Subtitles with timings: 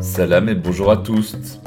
[0.00, 1.60] Salam et bonjour à tous.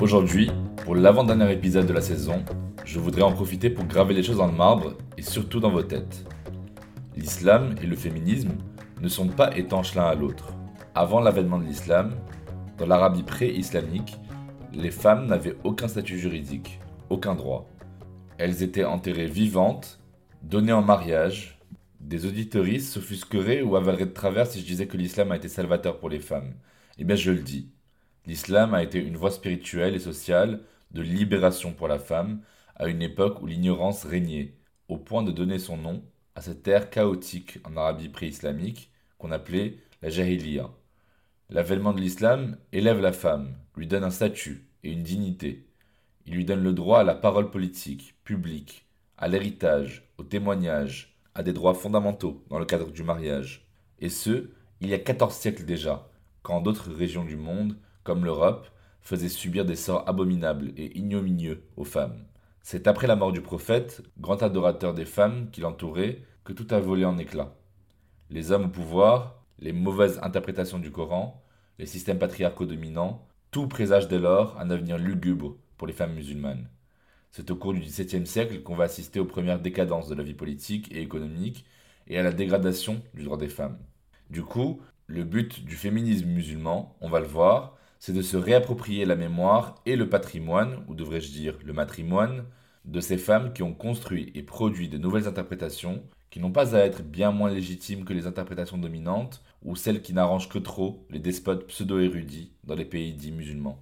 [0.00, 0.50] Aujourd'hui,
[0.84, 2.44] pour l'avant-dernier épisode de la saison,
[2.84, 5.82] je voudrais en profiter pour graver les choses dans le marbre et surtout dans vos
[5.82, 6.24] têtes.
[7.16, 8.52] L'islam et le féminisme
[9.00, 10.54] ne sont pas étanches l'un à l'autre.
[10.94, 12.12] Avant l'avènement de l'islam,
[12.78, 14.16] dans l'Arabie pré-islamique,
[14.74, 17.68] les femmes n'avaient aucun statut juridique, aucun droit.
[18.38, 20.00] Elles étaient enterrées vivantes,
[20.42, 21.58] données en mariage.
[22.00, 25.98] Des auditoristes s'offusqueraient ou avaleraient de travers si je disais que l'islam a été salvateur
[25.98, 26.54] pour les femmes.
[26.98, 27.70] Eh bien, je le dis.
[28.26, 32.40] L'islam a été une voie spirituelle et sociale de libération pour la femme
[32.76, 34.54] à une époque où l'ignorance régnait,
[34.88, 36.02] au point de donner son nom
[36.34, 40.70] à cette ère chaotique en Arabie pré-islamique qu'on appelait la Jahiliya.
[41.50, 45.66] L'avènement de l'islam élève la femme, lui donne un statut et une dignité.
[46.26, 48.86] Il lui donne le droit à la parole politique, publique,
[49.18, 53.66] à l'héritage, au témoignage, à des droits fondamentaux dans le cadre du mariage.
[53.98, 56.08] Et ce, il y a 14 siècles déjà,
[56.42, 58.68] quand d'autres régions du monde comme l'Europe,
[59.00, 62.24] faisait subir des sorts abominables et ignominieux aux femmes.
[62.62, 66.78] C'est après la mort du prophète, grand adorateur des femmes qui l'entouraient, que tout a
[66.78, 67.54] volé en éclats.
[68.30, 71.42] Les hommes au pouvoir, les mauvaises interprétations du Coran,
[71.78, 76.70] les systèmes patriarcaux dominants, tout présage dès lors un avenir lugubre pour les femmes musulmanes.
[77.30, 80.32] C'est au cours du XVIIe siècle qu'on va assister aux premières décadences de la vie
[80.32, 81.66] politique et économique
[82.08, 83.76] et à la dégradation du droit des femmes.
[84.30, 89.04] Du coup, le but du féminisme musulman, on va le voir, c'est de se réapproprier
[89.04, 92.46] la mémoire et le patrimoine, ou devrais-je dire le matrimoine,
[92.86, 96.78] de ces femmes qui ont construit et produit de nouvelles interprétations, qui n'ont pas à
[96.80, 101.18] être bien moins légitimes que les interprétations dominantes ou celles qui n'arrangent que trop les
[101.18, 103.78] despotes pseudo-érudits dans les pays dits musulmans.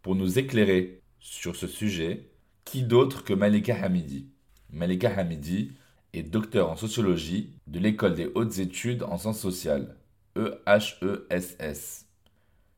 [0.00, 2.30] Pour nous éclairer sur ce sujet,
[2.64, 4.26] qui d'autre que Malika Hamidi?
[4.70, 5.72] Malika Hamidi
[6.14, 9.94] est docteur en sociologie de l'école des hautes études en sciences sociales,
[10.34, 12.06] EHESS.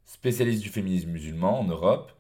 [0.06, 2.10] Spécialiste du féminisme musulman en Europe,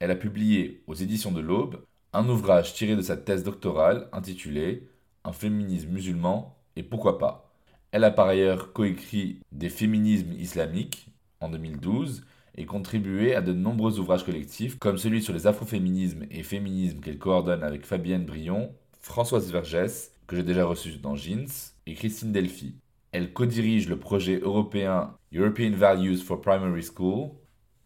[0.00, 4.88] elle a publié aux éditions de l'Aube un ouvrage tiré de sa thèse doctorale intitulé
[5.24, 7.52] Un féminisme musulman et pourquoi pas.
[7.92, 11.08] Elle a par ailleurs coécrit Des féminismes islamiques
[11.40, 12.24] en 2012
[12.56, 17.18] et contribué à de nombreux ouvrages collectifs comme celui sur les afroféminismes et féminismes qu'elle
[17.18, 21.48] coordonne avec Fabienne Brion, Françoise Vergès, que j'ai déjà reçue dans Jeans,
[21.86, 22.76] et Christine Delphi.
[23.12, 27.30] Elle co-dirige le projet européen European Values for Primary School.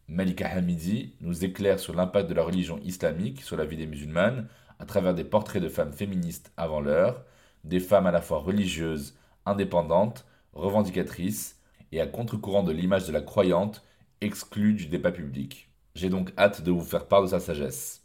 [0.08, 4.48] Malika Hamidi nous éclaire sur l'impact de la religion islamique sur la vie des musulmanes
[4.78, 7.24] à travers des portraits de femmes féministes avant l'heure,
[7.64, 11.60] des femmes à la fois religieuses, indépendantes, revendicatrices
[11.92, 13.84] et à contre-courant de l'image de la croyante
[14.20, 15.70] exclue du débat public.
[15.94, 18.02] J'ai donc hâte de vous faire part de sa sagesse.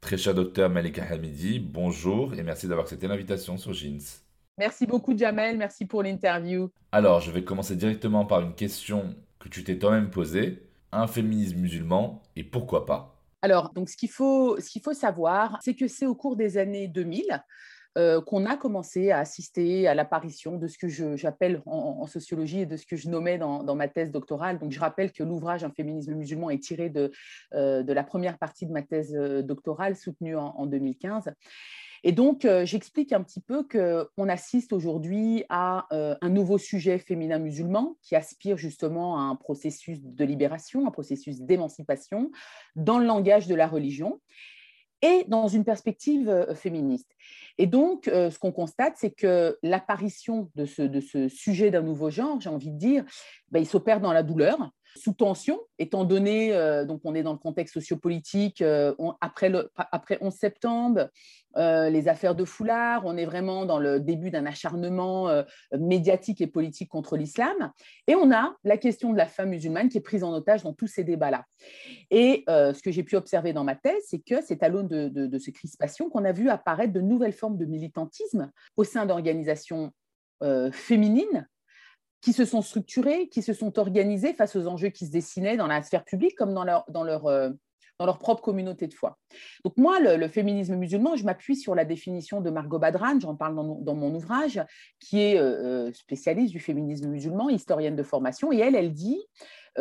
[0.00, 4.00] Très cher docteur Malika Hamidi, bonjour et merci d'avoir accepté l'invitation sur Jeans.
[4.58, 5.56] Merci beaucoup, Jamel.
[5.56, 6.70] Merci pour l'interview.
[6.90, 10.68] Alors, je vais commencer directement par une question que tu t'es toi-même posée.
[10.90, 13.11] Un féminisme musulman et pourquoi pas?
[13.42, 16.58] Alors, donc, ce qu'il faut, ce qu'il faut savoir, c'est que c'est au cours des
[16.58, 17.42] années 2000
[17.98, 22.66] euh, qu'on a commencé à assister à l'apparition de ce que j'appelle en, sociologie et
[22.66, 24.58] de ce que je nommais dans, ma thèse doctorale.
[24.58, 27.10] Donc, je rappelle que l'ouvrage Un féminisme musulman est tiré de,
[27.54, 31.32] euh, la première partie de ma thèse euh, doctorale soutenue en, en 2015.
[32.04, 36.98] Et donc, euh, j'explique un petit peu qu'on assiste aujourd'hui à euh, un nouveau sujet
[36.98, 42.32] féminin musulman qui aspire justement à un processus de libération, un processus d'émancipation
[42.74, 44.20] dans le langage de la religion
[45.00, 47.10] et dans une perspective euh, féministe.
[47.58, 52.10] Et donc, ce qu'on constate, c'est que l'apparition de ce, de ce, sujet d'un nouveau
[52.10, 53.04] genre, j'ai envie de dire,
[53.50, 57.32] ben, il s'opère dans la douleur, sous tension, étant donné, euh, donc on est dans
[57.32, 61.08] le contexte sociopolitique, euh, après, le, après 11 septembre,
[61.56, 65.28] euh, les affaires de foulard, on est vraiment dans le début d'un acharnement
[65.78, 67.70] médiatique et politique contre l'islam.
[68.06, 70.72] Et on a la question de la femme musulmane qui est prise en otage dans
[70.72, 71.44] tous ces débats-là.
[72.10, 75.08] Et ce que j'ai pu observer dans ma thèse, c'est que c'est à l'aune de,
[75.08, 79.92] de ces crispations qu'on a vu apparaître de nouvelles formes de militantisme au sein d'organisations
[80.72, 81.46] féminines
[82.22, 85.66] qui se sont structurés, qui se sont organisés face aux enjeux qui se dessinaient dans
[85.66, 87.50] la sphère publique comme dans leur, dans leur, euh,
[87.98, 89.18] dans leur propre communauté de foi.
[89.64, 93.56] Donc moi, le, féminisme musulman, je m'appuie sur la définition de Margot Badran, j'en parle
[93.56, 94.64] dans, mon ouvrage,
[95.00, 99.20] qui est euh, euh, spécialiste du féminisme musulman, historienne de formation, et elle, elle dit,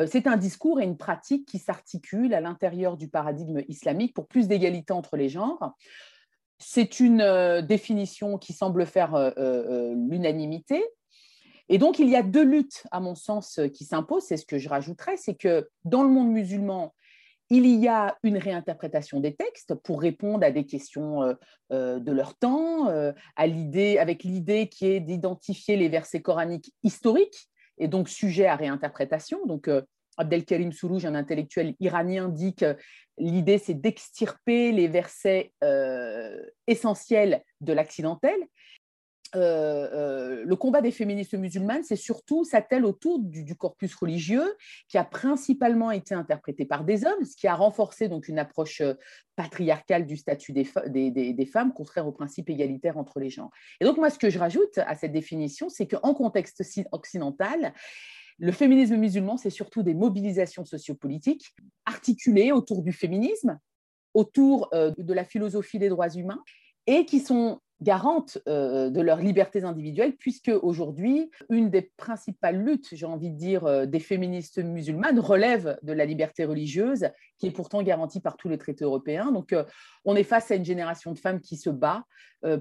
[0.08, 4.48] c'est un discours et une pratique qui s'articulent à l'intérieur du paradigme islamique pour plus
[4.48, 5.76] d'égalité entre les genres.
[6.60, 10.82] C'est une définition qui semble faire l'unanimité,
[11.70, 14.26] et donc, il y a deux luttes, à mon sens, qui s'imposent.
[14.26, 16.94] C'est ce que je rajouterais, c'est que dans le monde musulman,
[17.52, 21.34] il y a une réinterprétation des textes pour répondre à des questions euh,
[21.74, 27.50] euh, de leur temps, euh, à avec l'idée qui est d'identifier les versets coraniques historiques
[27.78, 29.46] et donc sujets à réinterprétation.
[29.46, 29.70] Donc,
[30.16, 32.78] Abdelkarim Sourouj, un intellectuel iranien, dit que
[33.18, 35.52] l'idée, c'est d'extirper les versets
[36.68, 38.36] essentiels de l'accidentel
[39.36, 44.56] euh, euh, le combat des féministes musulmanes, c'est surtout s'attelle autour du, corpus religieux
[44.90, 48.82] qui a principalement été interprété par des hommes, ce qui a renforcé donc une approche
[48.82, 48.96] euh,
[49.38, 50.66] patriarcale du statut des,
[51.12, 53.52] des, femmes, contraire au principe égalitaire entre les genres.
[53.80, 56.62] Et donc moi, ce que je rajoute à cette définition, c'est qu'en contexte
[56.92, 57.74] occidental,
[58.38, 61.56] le féminisme musulman, c'est surtout des mobilisations sociopolitiques
[61.86, 63.58] articulées autour du féminisme,
[64.14, 66.44] autour de la philosophie des droits humains,
[66.88, 72.90] et qui sont garantes euh, de leurs libertés individuelles, puisque aujourd'hui, une des principales luttes,
[72.92, 77.52] j'ai envie de dire, euh, des féministes musulmanes relève de la liberté religieuse, qui est
[77.52, 79.32] pourtant garantie par tous les traités européens.
[79.32, 79.64] Donc, euh,
[80.06, 82.06] on est face à une génération de femmes qui se bat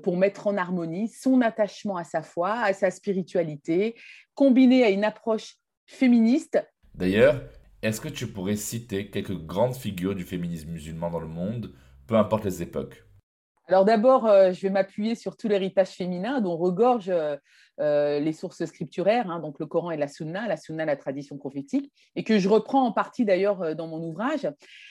[0.02, 3.94] pour mettre en harmonie son attachement à sa foi, à sa spiritualité,
[4.34, 5.56] combiné à une approche
[5.86, 6.62] féministe.
[6.94, 7.40] D'ailleurs,
[7.80, 11.72] est-ce que tu pourrais citer quelques grandes figures du féminisme musulman dans le monde,
[12.06, 13.06] peu importe les époques?
[13.70, 17.36] Alors d'abord, euh, je vais m'appuyer sur tout l'héritage féminin dont regorgent euh,
[17.78, 21.38] euh, les sources scripturaires, hein, donc le Coran et la Sunna, la Sunna, la tradition
[21.38, 24.50] prophétique, et que je reprends en partie d'ailleurs dans mon ouvrage,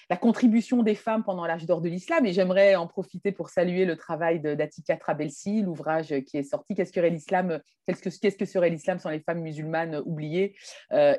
[0.09, 3.83] la contribution des femmes pendant l'âge d'or de l'islam, et j'aimerais en profiter pour saluer
[3.83, 8.97] le travail d'Atika Trabelsi, l'ouvrage qui est sorti, Qu'est-ce que l'islam Qu'est-ce que serait l'islam
[8.97, 10.55] sans les femmes musulmanes oubliées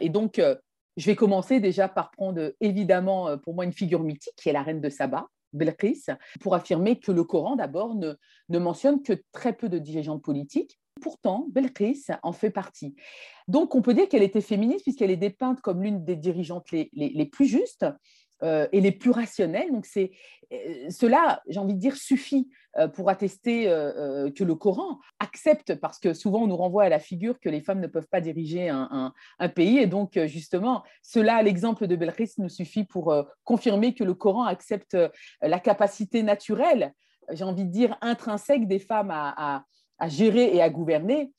[0.01, 0.41] Et donc,
[0.97, 4.63] je vais commencer déjà par prendre évidemment pour moi une figure mythique qui est la
[4.63, 6.07] reine de Saba, Belkis,
[6.41, 8.15] pour affirmer que le Coran, d'abord, ne,
[8.49, 10.79] ne, mentionne que très peu de dirigeantes politiques.
[11.01, 12.95] Pourtant, Belkis en fait partie.
[13.49, 17.27] Donc, on peut dire qu'elle était féministe puisqu'elle est dépeinte comme l'une des dirigeantes les
[17.27, 17.87] plus justes
[18.43, 19.71] euh, et les plus rationnels.
[19.71, 20.13] Donc, c'est,
[20.53, 22.49] euh, cela, j'ai envie de dire, suffit
[22.79, 26.99] euh, pour attester que le Coran accepte, parce que souvent on nous renvoie à la
[26.99, 29.13] figure que les femmes ne peuvent pas diriger un,
[29.55, 29.79] pays.
[29.79, 33.15] Et donc, justement, cela, l'exemple de Belkis, nous suffit pour
[33.45, 34.97] confirmer que le Coran accepte
[35.43, 36.95] la capacité naturelle,
[37.31, 39.65] j'ai envie de dire, intrinsèque des femmes à,
[40.07, 41.33] gérer et à gouverner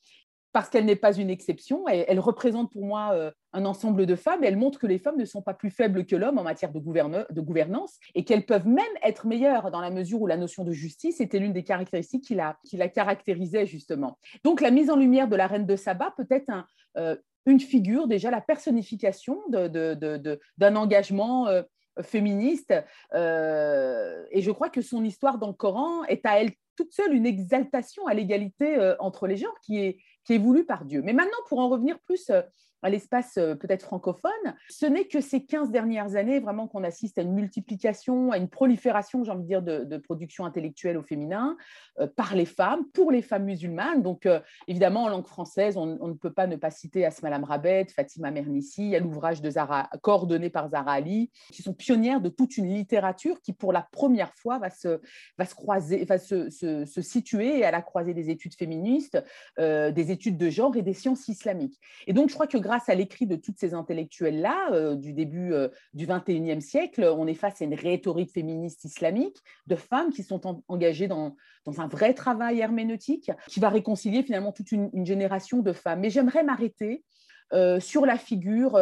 [0.51, 1.88] parce qu'elle n'est pas une exception.
[1.88, 5.25] Elle, elle, représente pour moi un ensemble de femmes elle montre que les femmes ne
[5.25, 8.86] sont pas plus faibles que l'homme en matière de, de gouvernance et qu'elles peuvent même
[9.03, 12.36] être meilleures dans la mesure où la notion de justice était l'une des caractéristiques qui
[12.36, 14.18] la, qui la, caractérisait justement.
[14.44, 16.51] Donc la mise en lumière de la reine de Saba peut être
[16.98, 17.15] euh,
[17.45, 21.47] une figure, déjà la personnification d'un engagement.
[21.47, 21.63] Euh,
[22.04, 22.74] féministe
[23.13, 27.25] et je crois que son histoire dans le Coran est à elle toute seule une
[27.25, 31.01] exaltation à l'égalité entre les genres qui est, qui est voulu par Dieu.
[31.04, 32.42] Mais maintenant, pour en revenir plus euh,
[32.83, 34.31] à l'espace euh, peut-être francophone,
[34.69, 38.50] ce n'est que ces 15 dernières années vraiment qu'on assiste à une multiplication, à une
[38.50, 41.57] prolifération, j'ai envie de dire, de, production intellectuelle au féminin
[42.00, 44.02] euh, par les femmes, pour les femmes musulmanes.
[44.02, 44.28] Donc,
[44.68, 48.95] évidemment, en langue française, on, ne peut pas ne pas citer Asma Rabet, Fatima Mernissi,
[48.95, 53.42] a l'ouvrage de Zara, coordonné par Zara Ali, qui sont pionnières de toute une littérature
[53.42, 55.00] qui, pour la première fois, va se,
[55.38, 59.23] va se croiser, va se, se, situer à la croisée des études féministes,
[59.57, 61.80] des études de genre et des sciences islamiques.
[62.07, 65.51] Et donc, je crois que grâce à l'écrit de toutes ces intellectuelles-là, euh, du début
[65.51, 69.35] euh, du XXIe siècle, on est face à une rhétorique féministe islamique
[69.68, 71.35] de femmes qui sont engagées dans,
[71.66, 75.99] un vrai travail herméneutique qui va réconcilier finalement toute une, génération de femmes.
[75.99, 77.04] Mais j'aimerais m'arrêter
[77.51, 78.80] euh, sur la figure,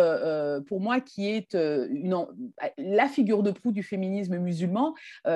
[0.67, 1.57] pour moi, qui est
[2.77, 4.93] la figure de proue du féminisme musulman,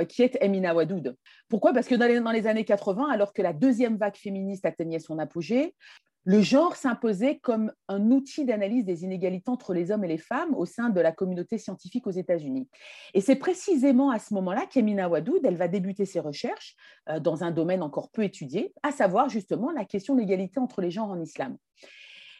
[0.07, 1.17] qui est Emina Wadoud.
[1.50, 1.74] Pourquoi?
[1.74, 5.74] Parce que dans les, années 80, alors que la deuxième vague féministe atteignait son apogée,
[6.25, 10.53] le genre s'imposait comme un outil d'analyse des inégalités entre les hommes et les femmes
[10.56, 12.70] au sein de la communauté scientifique aux États-Unis.
[13.13, 16.75] Et c'est précisément à ce moment-là qu'Emina Wadoud, elle va débuter ses recherches
[17.10, 20.82] euh, dans un domaine encore peu étudié, à savoir justement la question de l'égalité entre
[20.82, 21.58] les genres en islam.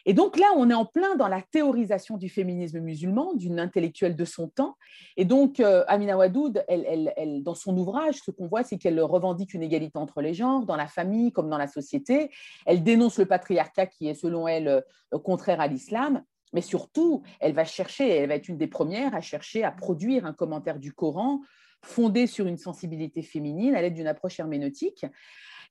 [0.06, 4.16] Et donc là, on est en plein dans la théorisation du féminisme musulman, d'une intellectuelle
[4.16, 4.76] de son temps.
[5.16, 9.54] Et donc, euh, Amina Wadoud, elle, dans son ouvrage, ce qu'on voit, c'est qu'elle revendique
[9.54, 12.30] une égalité entre les genres, dans la famille comme dans la société.
[12.66, 16.22] Elle dénonce le patriarcat qui est, selon elle, euh, contraire à l'islam.
[16.52, 20.24] Mais surtout, elle va chercher, elle va être une des premières à chercher à produire
[20.26, 21.40] un commentaire du Coran
[21.82, 25.04] fondé sur une sensibilité féminine à l'aide d'une approche herméneutique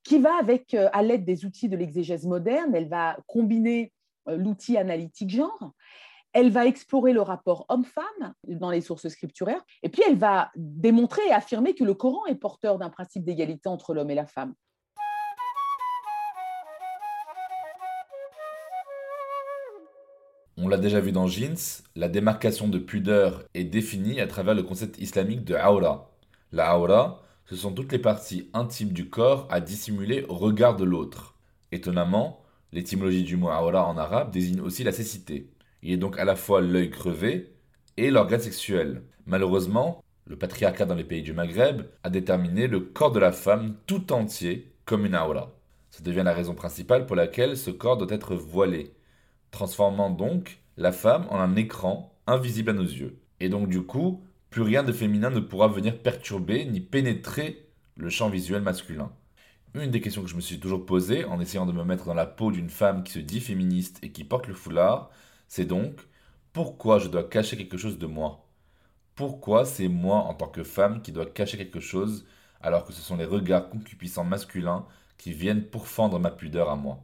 [0.04, 3.94] qui va avec, euh, à l'aide des outils de l'exégèse moderne, elle va combiner
[4.28, 5.72] l'outil analytique genre.
[6.34, 11.22] Elle va explorer le rapport homme-femme dans les sources scripturaires, et puis elle va démontrer
[11.28, 14.54] et affirmer que le Coran est porteur d'un principe d'égalité entre l'homme et la femme.
[20.56, 21.58] On l'a déjà vu dans Jeans,
[21.96, 26.12] la démarcation de pudeur est définie à travers le concept islamique de aura.
[26.52, 30.84] La aura, ce sont toutes les parties intimes du corps à dissimuler au regard de
[30.84, 31.36] l'autre.
[31.72, 32.43] Étonnamment,
[32.74, 35.48] L'étymologie du mot aura en arabe désigne aussi la cécité.
[35.84, 37.54] Il est donc à la fois l'œil crevé
[37.98, 39.04] et l'organe sexuel.
[39.28, 43.76] Malheureusement, le patriarcat dans les pays du Maghreb a déterminé le corps de la femme
[43.86, 45.54] tout entier comme une aura.
[45.92, 48.96] Ça devient la raison principale pour laquelle ce corps doit être voilé,
[49.52, 53.20] transformant donc la femme en un écran invisible à nos yeux.
[53.40, 58.10] Et donc du coup, plus rien de féminin ne pourra venir perturber ni pénétrer le
[58.10, 59.12] champ visuel masculin.
[59.76, 62.16] Une des questions que je me suis toujours posée en essayant de me mettre dans
[62.16, 65.12] la peau d'une femme qui se dit féministe et qui porte le foulard,
[65.48, 66.08] c'est donc
[66.54, 68.48] pourquoi je dois cacher quelque chose de moi?
[69.16, 72.26] Pourquoi c'est moi en tant que femme qui dois cacher quelque chose
[72.62, 74.86] alors que ce sont les regards concupiscents masculins
[75.18, 77.04] qui viennent pourfendre ma pudeur à moi?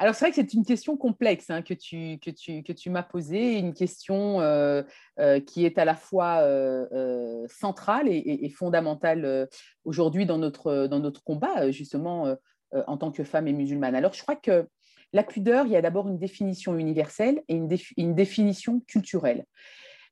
[0.00, 4.40] Alors, c'est vrai que c'est une question complexe hein, que tu, m'as posée, une question
[4.40, 4.84] euh,
[5.18, 9.48] euh, qui est à la fois euh, centrale et, fondamentale
[9.84, 12.36] aujourd'hui dans notre, dans notre combat, justement,
[12.72, 13.96] en tant que femme et musulmane.
[13.96, 14.68] Alors, je crois que
[15.12, 19.46] la pudeur, il y a d'abord une définition universelle et une, une définition culturelle.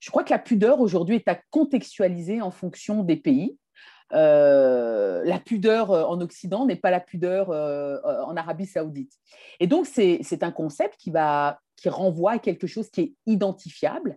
[0.01, 3.57] Je crois que la pudeur aujourd'hui est à contextualiser en fonction des pays.
[4.13, 9.13] Euh, la pudeur euh, en Occident n'est pas la pudeur euh, en Arabie saoudite.
[9.59, 14.17] Et donc, c'est un concept qui, va, qui renvoie à quelque chose qui est identifiable.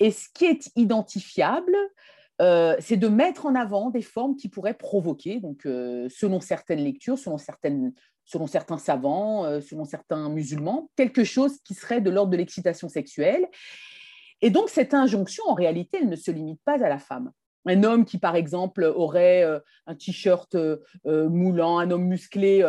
[0.00, 1.76] Et ce qui est identifiable,
[2.80, 7.36] c'est de mettre en avant des formes qui pourraient provoquer, donc selon certaines lectures, selon,
[8.24, 13.46] selon certains savants, selon certains musulmans, quelque chose qui serait de l'ordre de l'excitation sexuelle.
[14.40, 17.30] Et donc cette injonction, en réalité, elle ne se limite pas à la femme
[17.66, 22.64] un homme qui, par exemple, aurait euh, un t-shirt euh, euh, moulant, un homme musclé,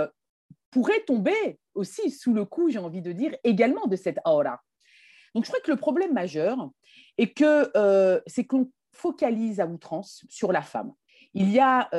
[0.71, 4.61] pourrait tomber aussi sous le coup, j'ai envie de dire, également de cette aura.
[5.35, 6.69] Donc, je crois que le problème majeur
[7.17, 7.71] est que
[8.27, 10.91] c'est qu'on focalise à outrance sur la femme.
[11.33, 11.89] Il y a,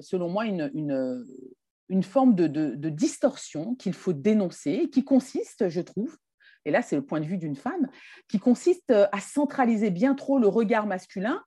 [0.00, 6.16] selon moi, une, forme de, de distorsion qu'il faut dénoncer, qui consiste, je trouve,
[6.64, 7.88] et là c'est le point de vue d'une femme,
[8.28, 11.42] qui consiste à centraliser bien trop le regard masculin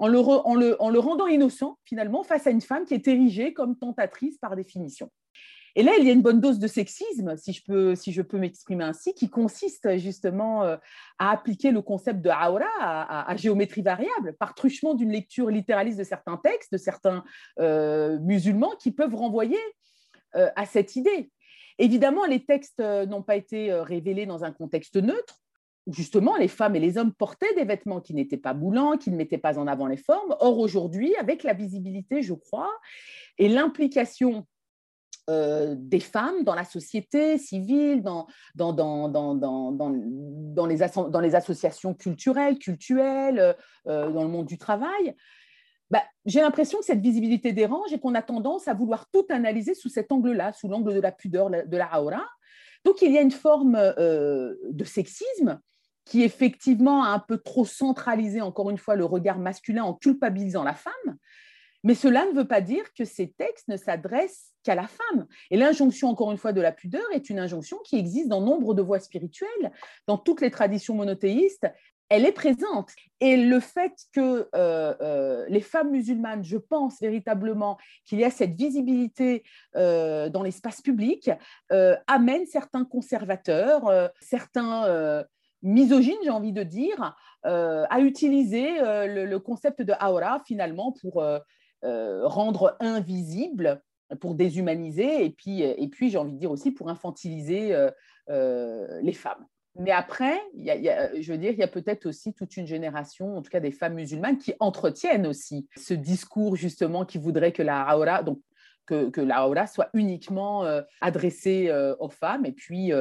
[0.00, 3.76] en le, en, le, rendant innocent, finalement, face à une femme qui est érigée comme
[3.76, 5.10] tentatrice par définition.
[5.76, 8.22] Et là, il y a une bonne dose de sexisme, si je peux, si je
[8.22, 10.78] peux m'exprimer ainsi, qui consiste justement euh,
[11.18, 16.04] à appliquer le concept de aura à, géométrie variable, par truchement d'une lecture littéraliste de
[16.04, 17.22] certains textes, de certains
[17.60, 19.60] euh, musulmans qui peuvent renvoyer
[20.34, 21.30] euh, à cette idée.
[21.78, 25.40] Évidemment, les textes n'ont pas été révélés dans un contexte neutre
[25.86, 29.16] justement les femmes et les hommes portaient des vêtements qui n'étaient pas moulants, qui ne
[29.16, 30.36] mettaient pas en avant les formes.
[30.40, 32.70] Or, aujourd'hui, avec la visibilité, je crois,
[33.38, 34.46] et l'implication
[35.28, 42.58] euh, des femmes dans la société civile, dans, dans, dans, dans, les, les, associations culturelles,
[42.58, 43.56] culturelles,
[43.86, 45.14] euh, dans le monde du travail,
[45.90, 49.74] bah, j'ai l'impression que cette visibilité dérange et qu'on a tendance à vouloir tout analyser
[49.74, 52.26] sous cet angle-là, sous l'angle de la pudeur, de la aura.
[52.84, 55.60] Donc il y a une forme euh, de sexisme
[56.10, 60.64] qui effectivement a un peu trop centralisé, encore une fois, le regard masculin en culpabilisant
[60.64, 61.16] la femme.
[61.84, 65.26] Mais cela ne veut pas dire que ces textes ne s'adressent qu'à la femme.
[65.52, 68.74] Et l'injonction, encore une fois, de la pudeur est une injonction qui existe dans nombre
[68.74, 69.70] de voies spirituelles,
[70.08, 71.68] dans toutes les traditions monothéistes.
[72.08, 72.90] Elle est présente.
[73.20, 78.30] Et le fait que euh, euh, les femmes musulmanes, je pense véritablement qu'il y a
[78.30, 79.44] cette visibilité
[79.76, 81.30] euh, dans l'espace public,
[82.08, 85.24] amène certains conservateurs, certains
[85.62, 91.22] misogyne, j'ai envie de dire, euh, à utiliser euh, le, concept de aura finalement pour
[91.22, 91.38] euh,
[91.82, 93.82] rendre invisible,
[94.20, 97.74] pour déshumaniser, et puis, et puis j'ai envie de dire aussi pour infantiliser
[98.28, 99.46] les femmes.
[99.76, 102.66] Mais après, il y a, je veux dire, il y a peut-être aussi toute une
[102.66, 107.52] génération, en tout cas des femmes musulmanes, qui entretiennent aussi ce discours justement qui voudrait
[107.52, 108.40] que la aura, donc
[108.84, 110.64] que, que la aura soit uniquement
[111.00, 112.92] adressée aux femmes, et puis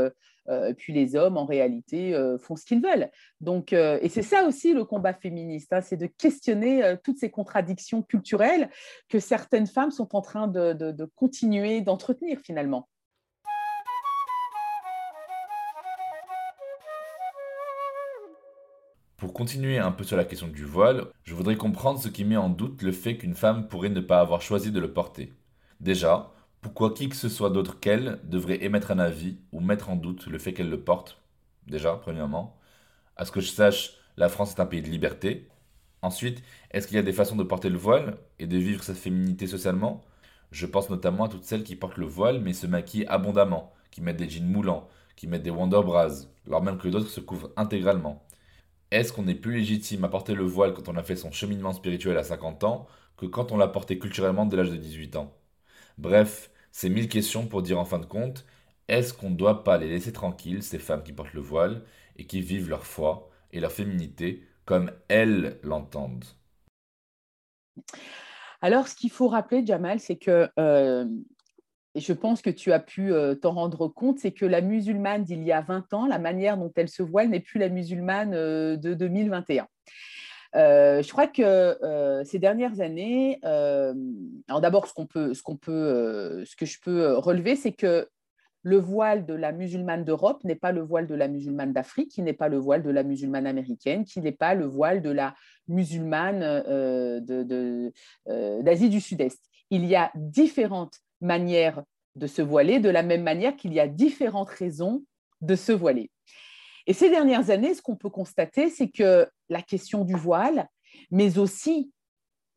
[0.49, 3.09] et puis les hommes, en réalité, font ce qu'ils veulent.
[3.41, 8.01] Donc, et c'est ça aussi le combat féministe, hein, c'est de questionner toutes ces contradictions
[8.01, 8.69] culturelles
[9.07, 12.89] que certaines femmes sont en train de continuer d'entretenir finalement.
[19.17, 22.37] Pour continuer un peu sur la question du voile, je voudrais comprendre ce qui met
[22.37, 25.33] en doute le fait qu'une femme pourrait ne pas avoir choisi de le porter.
[25.81, 29.95] Déjà, pourquoi qui que ce soit d'autre qu'elle devrait émettre un avis ou mettre en
[29.95, 31.21] doute le fait qu'elle le porte?
[31.67, 32.57] Déjà, premièrement.
[33.17, 35.49] À ce que je sache, la France est un pays de liberté.
[36.01, 38.95] Ensuite, est-ce qu'il y a des façons de porter le voile et de vivre sa
[38.95, 40.03] féminité socialement?
[40.51, 44.01] Je pense notamment à toutes celles qui portent le voile mais se maquillent abondamment, qui
[44.01, 46.09] mettent des jeans moulants, qui mettent des wonder bras,
[46.47, 48.25] alors même que d'autres se couvrent intégralement.
[48.91, 51.73] Est-ce qu'on est plus légitime à porter le voile quand on a fait son cheminement
[51.73, 52.87] spirituel à 50 ans
[53.17, 55.38] que quand on l'a porté culturellement dès l'âge de 18 ans?
[55.99, 58.45] Bref, c'est mille questions pour dire en fin de compte,
[58.87, 61.83] est-ce qu'on ne doit pas les laisser tranquilles, ces femmes qui portent le voile
[62.17, 66.23] et qui vivent leur foi et leur féminité comme elles l'entendent?
[68.61, 71.05] Alors, ce qu'il faut rappeler, Jamal, c'est que euh,
[71.95, 75.23] et je pense que tu as pu euh, t'en rendre compte, c'est que la musulmane
[75.23, 78.33] d'il y a 20 ans, la manière dont elle se voile n'est plus la musulmane
[78.33, 79.67] euh, de 2021.
[80.55, 86.43] Euh, je crois que ces dernières années, alors d'abord, ce, qu'on peut, ce, qu'on peut,
[86.45, 88.07] ce que je peux relever, c'est que
[88.61, 92.21] le voile de la musulmane d'Europe n'est pas le voile de la musulmane d'Afrique, qui
[92.21, 95.33] n'est pas le voile de la musulmane américaine, qui n'est pas le voile de la
[95.67, 96.39] musulmane
[98.27, 99.39] d'Asie du Sud-Est.
[99.69, 101.83] Il y a différentes manière
[102.15, 105.03] de se voiler, de la même manière qu'il y a différentes raisons
[105.41, 106.09] de se voiler.
[106.89, 110.67] Et ces dernières années, ce qu'on peut constater, c'est que la question du voile,
[111.11, 111.91] mais aussi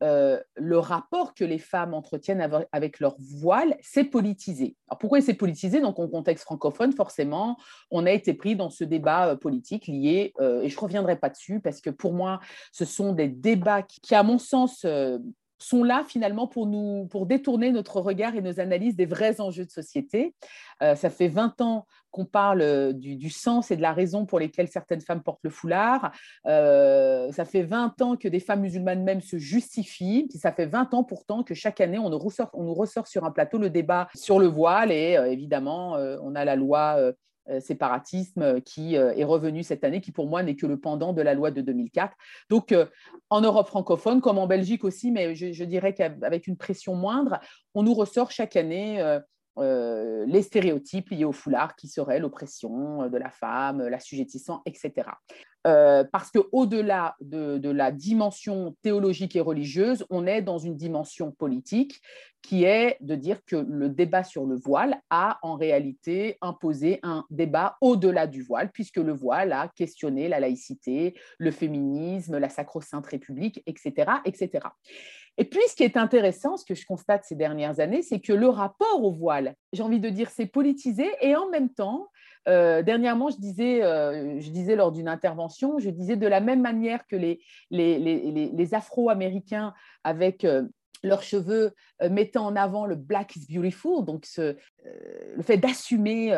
[0.01, 4.75] euh, le rapport que les femmes entretiennent avec leur voile, c'est politisé.
[4.89, 5.81] Alors pourquoi c'est politisé?
[5.81, 7.57] Donc en contexte francophone, forcément,
[7.91, 11.15] on a été pris dans ce débat euh, politique lié, euh, et je ne reviendrai
[11.15, 12.39] pas dessus, parce que pour moi,
[12.71, 14.83] ce sont des débats qui, à mon sens,
[15.59, 19.63] sont là finalement pour nous pour détourner notre regard et nos analyses des vrais enjeux
[19.63, 20.33] de société.
[20.81, 24.69] Ça fait 20 ans qu'on parle euh, du, sens et de la raison pour lesquelles
[24.69, 26.11] certaines femmes portent le foulard.
[26.45, 30.29] Euh, ça fait 20 ans que des femmes musulmanes même se justifient.
[30.39, 33.69] Ça fait 20 ans pourtant que chaque année, on nous ressort, sur un plateau le
[33.69, 34.91] débat sur le voile.
[34.91, 37.13] Et évidemment, on a la loi
[37.49, 40.79] euh, séparatisme euh, qui euh, est revenu cette année, qui pour moi n'est que le
[40.79, 42.15] pendant de la loi de 2004.
[42.49, 42.73] Donc,
[43.29, 47.41] en Europe francophone, comme en Belgique aussi, mais je, dirais qu'avec une pression moindre,
[47.73, 49.01] on nous ressort chaque année
[49.57, 55.05] les stéréotypes liés au foulard, qui seraient l'oppression de la femme, l'assujettissement, etc.
[55.65, 62.01] Euh, parce qu'au-delà de, la dimension théologique et religieuse, on est dans une dimension politique
[62.41, 67.25] qui est de dire que le débat sur le voile a en réalité imposé un
[67.29, 73.07] débat au-delà du voile, puisque le voile a questionné la laïcité, le féminisme, la sacro-sainte
[73.07, 74.67] république, etc., etc.
[75.37, 78.33] Et puis, ce qui est intéressant, ce que je constate ces dernières années, c'est que
[78.33, 82.07] le rapport au voile, j'ai envie de dire, c'est politisé et en même temps,
[82.47, 86.61] euh, dernièrement, je disais, euh, je disais lors d'une intervention, je disais de la même
[86.61, 90.63] manière que les Afro-Américains avec euh,
[91.03, 94.53] leurs cheveux euh, mettant en avant le black is beautiful, donc euh,
[95.35, 96.33] le fait d'assumer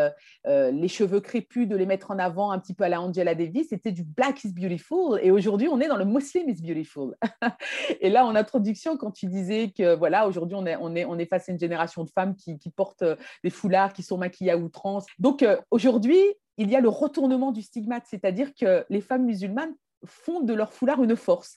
[0.46, 3.36] euh, les cheveux crépus, de les mettre en avant un petit peu à la Angela
[3.36, 5.20] Davis, c'était du black is beautiful.
[5.22, 7.16] Et aujourd'hui, on est dans le Muslim is beautiful.
[8.02, 11.18] et là, en introduction, quand tu disais que voilà, aujourd'hui, on est, on, est, on
[11.18, 13.04] est face à une génération de femmes qui, qui portent
[13.44, 15.06] des foulards, qui sont maquillées à outrance.
[15.20, 16.20] Donc aujourd'hui,
[16.58, 19.74] il y a le retournement du stigmate, c'est-à-dire que les femmes musulmanes
[20.06, 21.56] font de leur foulard une force.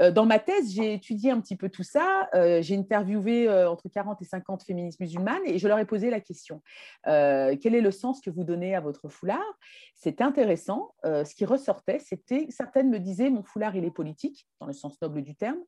[0.00, 2.28] Euh, dans ma thèse, j'ai étudié un petit peu tout ça.
[2.34, 6.10] Euh, j'ai interviewé euh, entre 40 et 50 féministes musulmanes et je leur ai posé
[6.10, 6.62] la question
[7.04, 9.58] quel est le sens que vous donnez à votre foulard?
[9.94, 10.94] C'est intéressant.
[11.04, 15.00] ce qui ressortait, c'était certaines me disaient mon foulard il est politique dans le sens
[15.00, 15.58] noble du terme.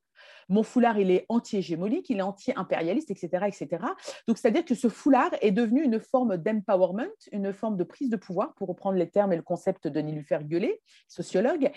[0.48, 3.84] Mon foulard, il est anti-hégémonique, il est anti-impérialiste, etc., etc.
[4.26, 8.16] Donc, c'est-à-dire que ce foulard est devenu une forme d'empowerment, une forme de prise de
[8.16, 11.70] pouvoir, pour reprendre les termes et le concept de Nilufer Gueulet, sociologue.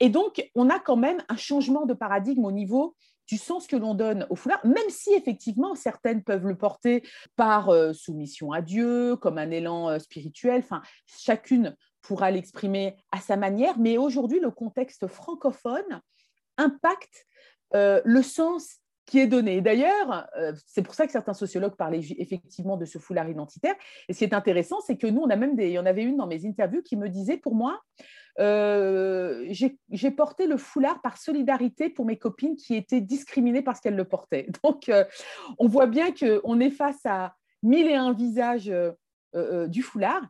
[0.00, 2.96] Et donc, on a quand même un changement de paradigme au niveau
[3.28, 7.02] du sens que l'on donne au foulard, même si effectivement certaines peuvent le porter
[7.36, 10.64] par euh, soumission à Dieu, comme un élan euh, spirituel,
[11.06, 16.00] chacune pourra l'exprimer à sa manière, mais aujourd'hui, le contexte francophone
[16.58, 17.26] impacte
[17.74, 18.81] euh, le sens
[19.18, 19.60] est donné.
[19.60, 23.74] D'ailleurs, euh, c'est pour ça que certains sociologues parlaient effectivement de ce foulard identitaire.
[24.08, 25.86] Et ce qui est intéressant, c'est que nous, on a même des, il y en
[25.86, 27.80] avait une dans mes interviews qui me disait, pour moi,
[28.38, 33.96] euh, j'ai porté le foulard par solidarité pour mes copines qui étaient discriminées parce qu'elles
[33.96, 34.48] le portaient.
[34.64, 34.90] Donc,
[35.58, 38.72] on voit bien qu'on est face à mille et un visages
[39.34, 40.22] du foulard.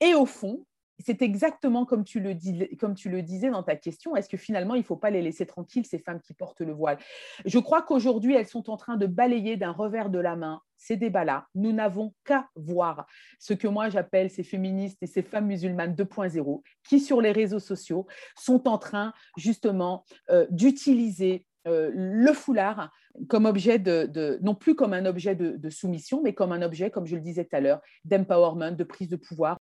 [0.00, 0.64] Et au fond,
[0.98, 4.96] c'est exactement comme tu, le disais dans ta question, est-ce que finalement il ne faut
[4.96, 6.98] pas les laisser tranquilles, ces femmes qui portent le voile?
[7.44, 10.96] Je crois qu'aujourd'hui, elles sont en train de balayer d'un revers de la main ces
[10.96, 11.46] débats-là.
[11.54, 13.06] Nous n'avons qu'à voir
[13.38, 17.60] ce que moi j'appelle ces féministes et ces femmes musulmanes 2.0 qui, sur les réseaux
[17.60, 22.90] sociaux, sont en train justement euh, d'utiliser euh, le foulard
[23.28, 27.06] comme objet de, non plus comme un objet de, soumission, mais comme un objet, comme
[27.06, 29.56] je le disais tout à l'heure, d'empowerment, de prise de pouvoir.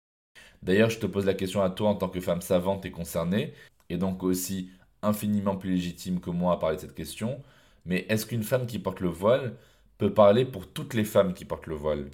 [0.63, 3.55] D'ailleurs, je te pose la question à toi en tant que femme savante et concernée,
[3.89, 4.71] et donc aussi
[5.03, 7.43] infiniment plus légitime que moi à parler de cette question,
[7.85, 9.57] mais est-ce qu'une femme qui porte le voile
[9.99, 12.11] peut parler pour toutes les femmes qui portent le voile?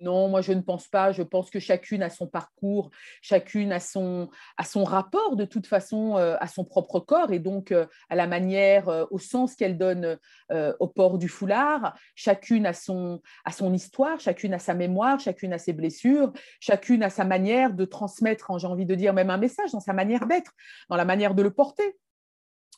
[0.00, 1.12] Non, moi je ne pense pas.
[1.12, 4.28] Je pense que chacune a son parcours, chacune a son,
[4.84, 8.88] rapport de toute façon euh, à son propre corps et donc euh, à la manière,
[8.88, 10.18] euh, au sens qu'elle donne
[10.80, 11.94] au port du foulard.
[12.14, 17.02] Chacune a son, a son histoire, chacune a sa mémoire, chacune a ses blessures, chacune
[17.02, 20.26] a sa manière de transmettre, j'ai envie de dire même un message, dans sa manière
[20.26, 20.52] d'être,
[20.88, 21.96] dans la manière de le porter.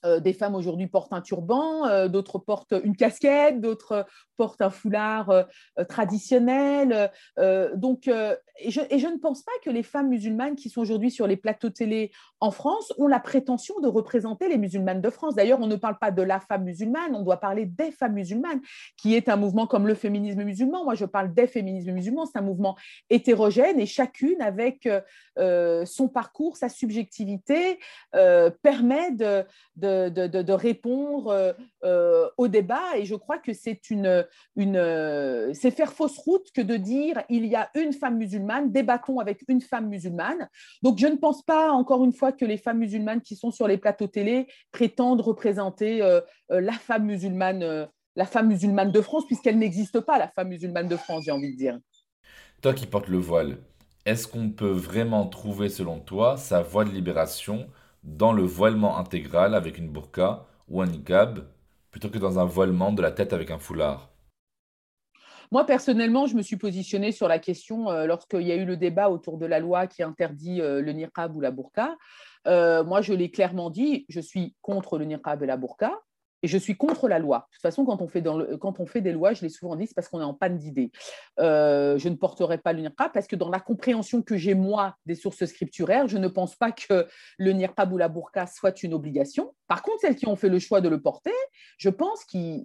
[0.05, 4.07] Euh, des femmes aujourd'hui portent un turban, euh, d'autres portent une casquette, d'autres
[4.39, 5.45] portent un foulard euh,
[5.89, 7.11] traditionnel.
[7.75, 11.37] donc, et je, ne pense pas que les femmes musulmanes qui sont aujourd'hui sur les
[11.37, 12.11] plateaux télé
[12.41, 15.35] en France ont la prétention de représenter les musulmanes de France.
[15.35, 18.61] D'ailleurs, on ne parle pas de la femme musulmane, on doit parler des femmes musulmanes,
[18.97, 20.85] qui est un mouvement comme le féminisme musulman.
[20.85, 22.77] Moi, je parle des féminismes musulmans, c'est un mouvement
[23.09, 24.89] hétérogène et chacune, avec
[25.37, 27.79] son parcours, sa subjectivité,
[28.13, 29.45] permet de,
[30.53, 31.53] répondre euh,
[31.85, 32.97] euh, au débat.
[32.97, 34.27] Et je crois que c'est une,
[34.57, 39.19] une euh, faire fausse route que de dire il y a une femme musulmane, débattons
[39.19, 40.49] avec une femme musulmane.
[40.83, 43.67] Donc je ne pense pas, encore une fois, que les femmes musulmanes qui sont sur
[43.67, 46.01] les plateaux télé prétendent représenter
[46.49, 47.89] la femme musulmane.
[48.17, 51.53] la femme musulmane de France, puisqu'elle n'existe pas, la femme musulmane de France, j'ai envie
[51.53, 51.79] de dire.
[52.61, 53.59] Toi qui portes le voile,
[54.05, 57.69] est-ce qu'on peut vraiment trouver, selon toi, sa voie de libération
[58.03, 61.47] dans le voilement intégral avec une burqa ou un niqab
[61.91, 64.11] plutôt que dans un voilement de la tête avec un foulard
[65.53, 68.77] moi, personnellement, je me suis positionnée sur la question euh, lorsqu'il y a eu le
[68.77, 71.97] débat autour de la loi qui interdit euh, le niqab ou la burqa.
[72.47, 76.01] Euh, moi, je l'ai clairement dit, je suis contre le niqab et la burqa
[76.43, 77.47] et je suis contre la loi.
[77.51, 78.09] De toute façon, quand on
[78.87, 80.91] fait, des lois, je l'ai souvent dit, c'est parce qu'on est en panne d'idées.
[81.39, 84.97] Euh, je ne porterai pas le niqab parce que dans la compréhension que j'ai, moi,
[85.07, 87.07] des sources scripturaires, je ne pense pas que
[87.39, 89.55] le niqab ou la burqa soit une obligation.
[89.69, 91.35] Par contre, celles qui ont fait le choix de le porter,
[91.79, 92.65] je pense qu'ils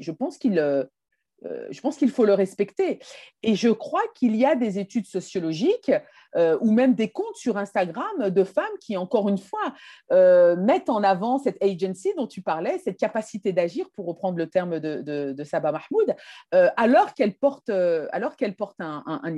[1.43, 2.99] euh, je pense qu'il faut le respecter.
[3.43, 5.91] Et je crois qu'il y a des études sociologiques
[6.35, 9.73] euh, ou même des comptes sur Instagram de femmes qui, encore une fois,
[10.11, 14.47] euh, mettent en avant cette agency dont tu parlais, cette capacité d'agir, pour reprendre le
[14.47, 16.15] terme de, de, Sabah Mahmoud,
[16.51, 18.33] alors qu'elle porte, alors
[18.79, 19.37] un, un.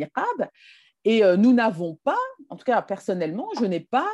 [1.04, 2.18] Et nous n'avons pas,
[2.50, 4.08] en tout cas personnellement, je n'ai pas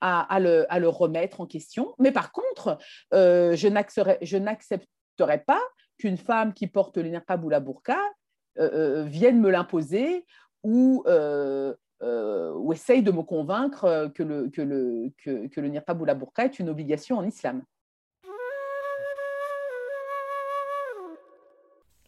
[0.00, 1.94] à, le, à, le, remettre en question.
[1.98, 2.78] Mais par contre,
[3.12, 5.60] je n'accepterai pas
[5.98, 7.98] qu'une femme qui porte le niqab ou la burqa
[8.58, 10.24] euh, euh, vienne me l'imposer
[10.62, 16.58] ou, euh, ou essaye de me convaincre que le, que, niqab ou la burqa est
[16.58, 17.62] une obligation en islam.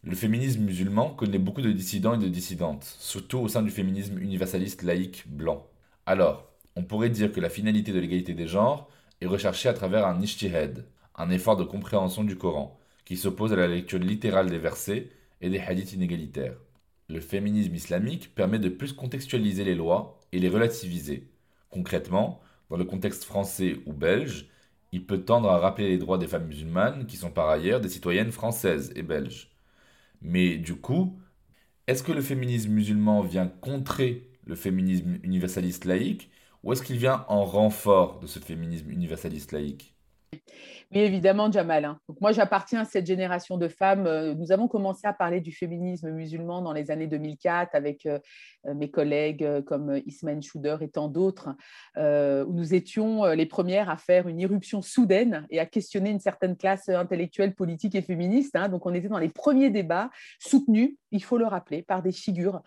[0.03, 4.17] Le féminisme musulman connaît beaucoup de dissidents et de dissidentes, surtout au sein du féminisme
[4.19, 5.67] universaliste laïque blanc.
[6.05, 6.47] Alors,
[6.77, 8.87] on pourrait dire que la finalité de l'égalité des genres
[9.19, 12.76] est recherchée à travers un ijtihad, un effort de compréhension du Coran,
[13.07, 16.57] qui s'oppose à la lecture littérale des versets et des hadiths inégalitaires.
[17.07, 21.31] Le féminisme islamique permet de plus contextualiser les lois et les relativiser.
[21.69, 24.49] Concrètement, dans le contexte français ou belge,
[24.91, 27.87] il peut tendre à rappeler les droits des femmes musulmanes qui sont par ailleurs des
[27.87, 29.51] citoyennes françaises et belges.
[30.21, 31.17] Mais du coup,
[31.87, 36.29] est-ce que le féminisme musulman vient contrer le féminisme universaliste laïque
[36.61, 39.96] ou est-ce qu'il vient en renfort de ce féminisme universaliste laïque?
[40.91, 41.85] Oui, évidemment, Jamal.
[41.85, 41.99] Hein.
[42.07, 44.07] Donc, moi, j'appartiens à cette génération de femmes.
[44.07, 48.19] Euh, nous avons commencé à parler du féminisme musulman dans les années 2004 avec euh,
[48.75, 51.49] mes collègues comme Ismaël Chouder et tant d'autres,
[51.95, 56.57] où nous étions les premières à faire une irruption soudaine et à questionner une certaine
[56.57, 58.55] classe intellectuelle, politique et féministe.
[58.55, 58.69] Hein.
[58.69, 62.61] Donc, on était dans les premiers débats soutenus, il faut le rappeler, par des figures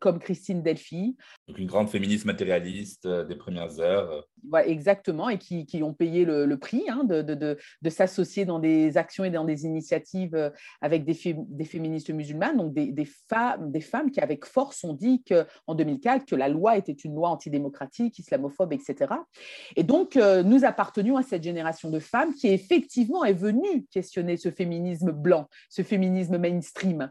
[0.00, 1.16] comme Christine Delphi.
[1.48, 4.26] Donc, une grande féministe matérialiste des premières heures.
[4.64, 8.96] exactement, et qui, qui ont payé le, prix hein, de, de de s'associer dans des
[8.96, 13.80] actions et dans des initiatives euh, avec des, des féministes musulmanes, donc des, femmes, des
[13.80, 15.22] femmes qui avec force ont dit
[15.66, 19.14] qu'en 2004 que la loi était une loi antidémocratique, islamophobe, etc.
[19.76, 24.36] Et donc euh, nous appartenions à cette génération de femmes qui effectivement est venue questionner
[24.36, 27.10] ce féminisme blanc, ce féminisme mainstream.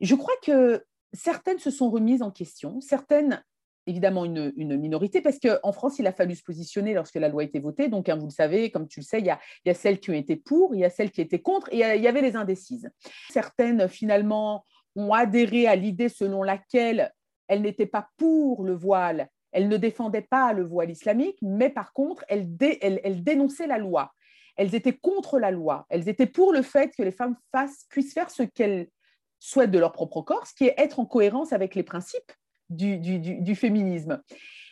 [0.00, 3.42] Je crois que certaines se sont remises en question, certaines
[3.88, 7.44] évidemment une, minorité, parce qu'en France, il a fallu se positionner lorsque la loi a
[7.46, 7.88] été votée.
[7.88, 10.14] Donc, hein, vous le savez, comme tu le sais, il y, a, celles qui ont
[10.14, 12.90] été pour, il y a celles qui étaient contre, et il y avait les indécises.
[13.30, 17.12] Certaines, finalement, ont adhéré à l'idée selon laquelle
[17.48, 21.92] elles n'étaient pas pour le voile, elles ne défendaient pas le voile islamique, mais par
[21.92, 24.12] contre, elles, dénonçaient la loi.
[24.56, 25.86] Elles étaient contre la loi.
[25.88, 27.36] Elles étaient pour le fait que les femmes
[27.88, 28.88] puissent faire ce qu'elles
[29.38, 32.32] souhaitent de leur propre corps, ce qui est être en cohérence avec les principes
[32.68, 34.20] du, féminisme.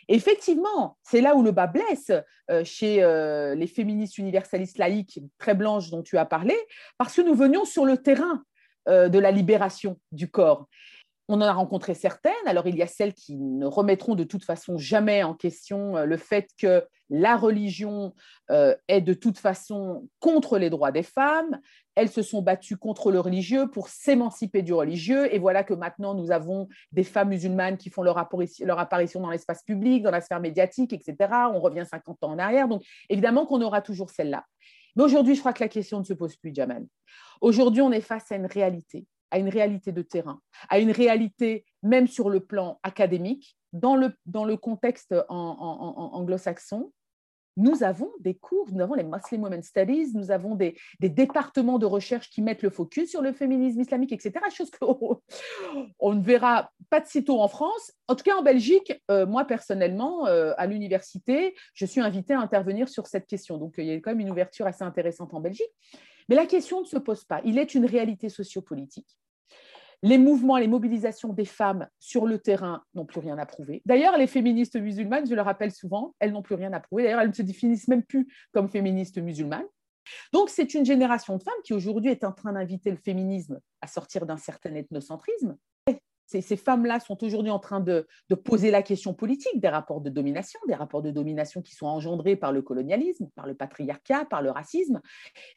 [0.09, 2.13] Effectivement, c'est là où le bas blesse
[2.51, 6.55] euh, chez euh, les féministes universalistes laïques très blanches dont tu as parlé,
[6.99, 8.45] parce que nous venions sur le terrain
[8.89, 10.69] euh, de la libération du corps.
[11.29, 12.33] On en a rencontré certaines.
[12.47, 16.17] Alors, il y a celles qui ne remettront de toute façon jamais en question le
[16.17, 18.15] fait que la religion
[18.49, 21.61] est de toute façon contre les droits des femmes,
[21.97, 25.35] elles se sont battues contre le religieux pour s'émanciper du religieux.
[25.35, 29.63] Et voilà que maintenant, nous avons des femmes musulmanes qui font leur, apparition, dans l'espace
[29.63, 31.17] public, dans la sphère médiatique, etc.
[31.53, 32.69] On revient 50 ans en arrière.
[32.69, 34.45] Donc, évidemment qu'on aura toujours celle-là.
[34.95, 36.87] Mais aujourd'hui, je crois que la question ne se pose plus, Jamal.
[37.41, 41.65] Aujourd'hui, on est face à une réalité, à une réalité de terrain, à une réalité
[41.83, 46.93] même sur le plan académique, dans le, dans le contexte anglo-saxon,
[47.57, 51.87] nous avons des cours, nous avons les Muslim Women Studies, nous avons des, départements de
[51.87, 54.33] recherche qui mettent le focus sur le féminisme islamique, etc.
[54.55, 55.21] Chose qu'on
[55.99, 57.93] on ne verra pas de sitôt en France.
[58.09, 62.41] En tout cas, en Belgique, euh, moi personnellement, euh, à l'université, je suis invitée à
[62.41, 63.57] intervenir sur cette question.
[63.57, 65.73] Donc, il y a quand même une ouverture assez intéressante en Belgique.
[66.29, 67.41] Mais la question ne se pose pas.
[67.45, 69.17] Il est une réalité sociopolitique
[70.03, 73.83] les mouvements, les mobilisations des femmes sur le terrain n'ont plus rien à prouver.
[73.87, 77.05] D'ailleurs, les féministes musulmanes, je le rappelle souvent, elles n'ont plus rien à prouver.
[77.05, 79.67] D'ailleurs, elles ne se définissent même plus comme féministes musulmanes.
[80.33, 83.87] Donc, c'est une génération de femmes qui aujourd'hui est en train d'inviter le féminisme à
[83.87, 85.57] sortir d'un certain ethnocentrisme.
[86.27, 88.07] Ces, femmes-là sont aujourd'hui en train de,
[88.45, 92.37] poser la question politique des rapports de domination, des rapports de domination qui sont engendrés
[92.37, 95.01] par le colonialisme, par le patriarcat, par le racisme.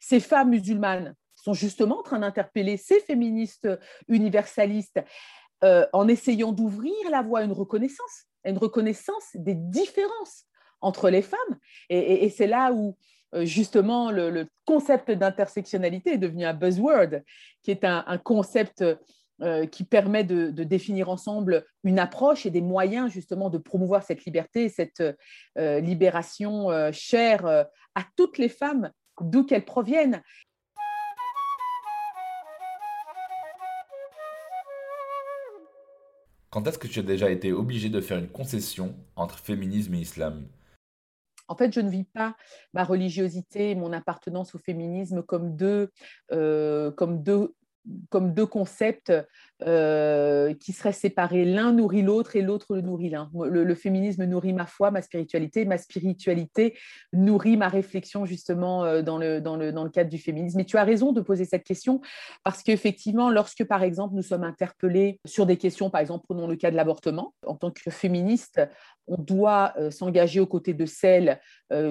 [0.00, 3.68] Ces femmes musulmanes sont justement en train d'interpeller ces féministes
[4.08, 5.00] universalistes
[5.64, 10.44] euh, en essayant d'ouvrir la voie à une reconnaissance, une reconnaissance des différences
[10.80, 11.58] entre les femmes.
[11.88, 12.96] Et, c'est là où
[13.34, 17.22] euh, justement le, concept d'intersectionnalité est devenu un buzzword,
[17.62, 18.84] qui est un, concept
[19.42, 24.24] euh, qui permet de, définir ensemble une approche et des moyens justement de promouvoir cette
[24.24, 25.02] liberté, cette
[25.56, 30.22] libération chère à toutes les femmes, d'où qu'elles proviennent.
[36.50, 40.00] Quand est-ce que tu as déjà été obligé de faire une concession entre féminisme et
[40.00, 40.48] islam?
[41.46, 42.36] En fait, je ne vis pas
[42.74, 45.90] ma religiosité et mon appartenance au féminisme comme deux,
[46.32, 47.54] euh, comme deux
[48.08, 49.12] comme deux concepts
[49.62, 51.44] euh, qui seraient séparés.
[51.44, 53.30] L'un nourrit l'autre et l'autre le nourrit l'un.
[53.34, 55.64] Le, féminisme nourrit ma foi, ma spiritualité.
[55.64, 56.76] Ma spiritualité
[57.12, 60.60] nourrit ma réflexion justement euh, dans le, dans, le, dans le cadre du féminisme.
[60.60, 62.00] Et tu as raison de poser cette question
[62.44, 66.56] parce qu'effectivement, lorsque par exemple nous sommes interpellés sur des questions, par exemple, prenons le
[66.56, 68.60] cas de l'avortement, en tant que féministe,
[69.10, 71.38] on doit euh, s'engager aux côtés de celles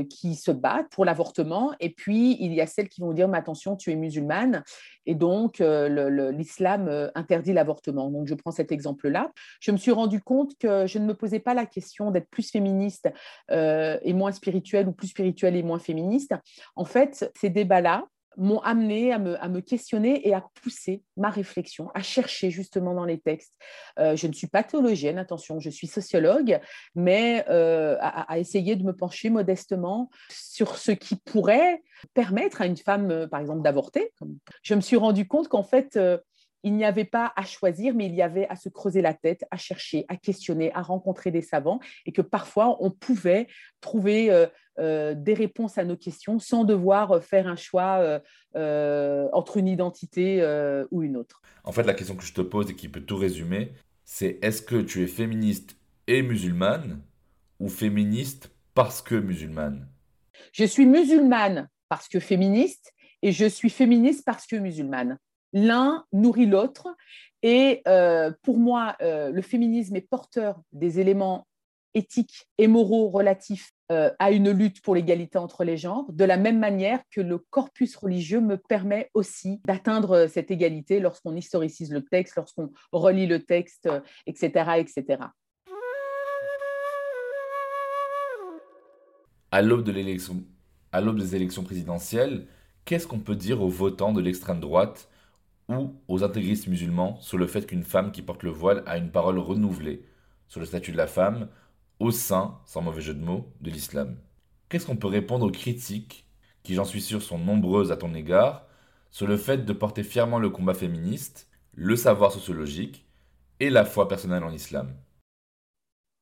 [0.10, 1.71] qui se battent pour l'avortement.
[1.79, 4.62] Et puis, il y a celles qui vont dire, mais attention, tu es musulmane.
[5.05, 8.12] Et donc, l'islam euh, interdit l'avortement.
[8.12, 9.32] Donc, je prends cet exemple-là.
[9.60, 12.51] Je me suis rendu compte que je ne me posais pas la question d'être plus
[12.51, 13.10] féministe
[13.49, 16.36] euh, et moins spirituelle ou plus spirituelle et moins féministe.
[16.75, 18.05] En fait, ces débats-là,
[18.37, 23.19] m'ont amené à me, questionner et à pousser ma réflexion, à chercher justement dans les
[23.19, 23.53] textes.
[23.99, 26.59] Euh, je ne suis pas théologienne, attention, je suis sociologue,
[26.95, 31.81] mais à, essayer de me pencher modestement sur ce qui pourrait
[32.13, 34.13] permettre à une femme, euh, par exemple, d'avorter.
[34.61, 36.17] Je me suis rendu compte qu'en fait, euh,
[36.63, 39.45] il n'y avait pas à choisir, mais il y avait à se creuser la tête,
[39.49, 43.47] à chercher, à questionner, à rencontrer des savants, et que parfois on pouvait
[43.79, 44.45] trouver euh,
[44.79, 48.21] des réponses à nos questions sans devoir faire un choix
[48.55, 50.43] entre une identité
[50.91, 51.41] ou une autre.
[51.63, 53.73] En fait, la question que je te pose et qui peut tout résumer,
[54.05, 55.75] c'est est-ce que tu es féministe
[56.07, 57.01] et musulmane
[57.59, 59.87] ou féministe parce que musulmane?
[60.51, 65.17] Je suis musulmane parce que féministe et je suis féministe parce que musulmane.
[65.53, 66.87] L'un nourrit l'autre
[67.41, 71.47] et euh, pour moi, euh, le féminisme est porteur des éléments
[71.93, 76.38] éthiques et moraux relatifs euh, à une lutte pour l'égalité entre les genres, de la
[76.38, 82.04] même manière que le corpus religieux me permet aussi d'atteindre cette égalité lorsqu'on historicise le
[82.04, 83.89] texte, lorsqu'on relit le texte,
[84.28, 85.23] etc., etc.
[89.52, 90.43] À l'aube de l'élection
[90.91, 92.47] à l'aube des élections présidentielles,
[92.86, 95.10] qu'est-ce qu'on peut dire aux votants de l'extrême droite
[95.67, 99.12] ou aux intégristes musulmans sur le fait qu'une femme qui porte le voile a une
[99.12, 100.04] parole renouvelée
[100.47, 101.47] sur le statut de la femme
[101.99, 104.17] au sein, sans mauvais jeu de mots, de l'islam.
[104.69, 106.25] Qu'est-ce qu'on peut répondre aux critiques,
[106.63, 108.67] qui j'en suis sûr sont nombreuses à ton égard,
[109.12, 113.05] sur le fait de porter fièrement le combat féministe, le savoir sociologique
[113.59, 114.95] et la foi personnelle en islam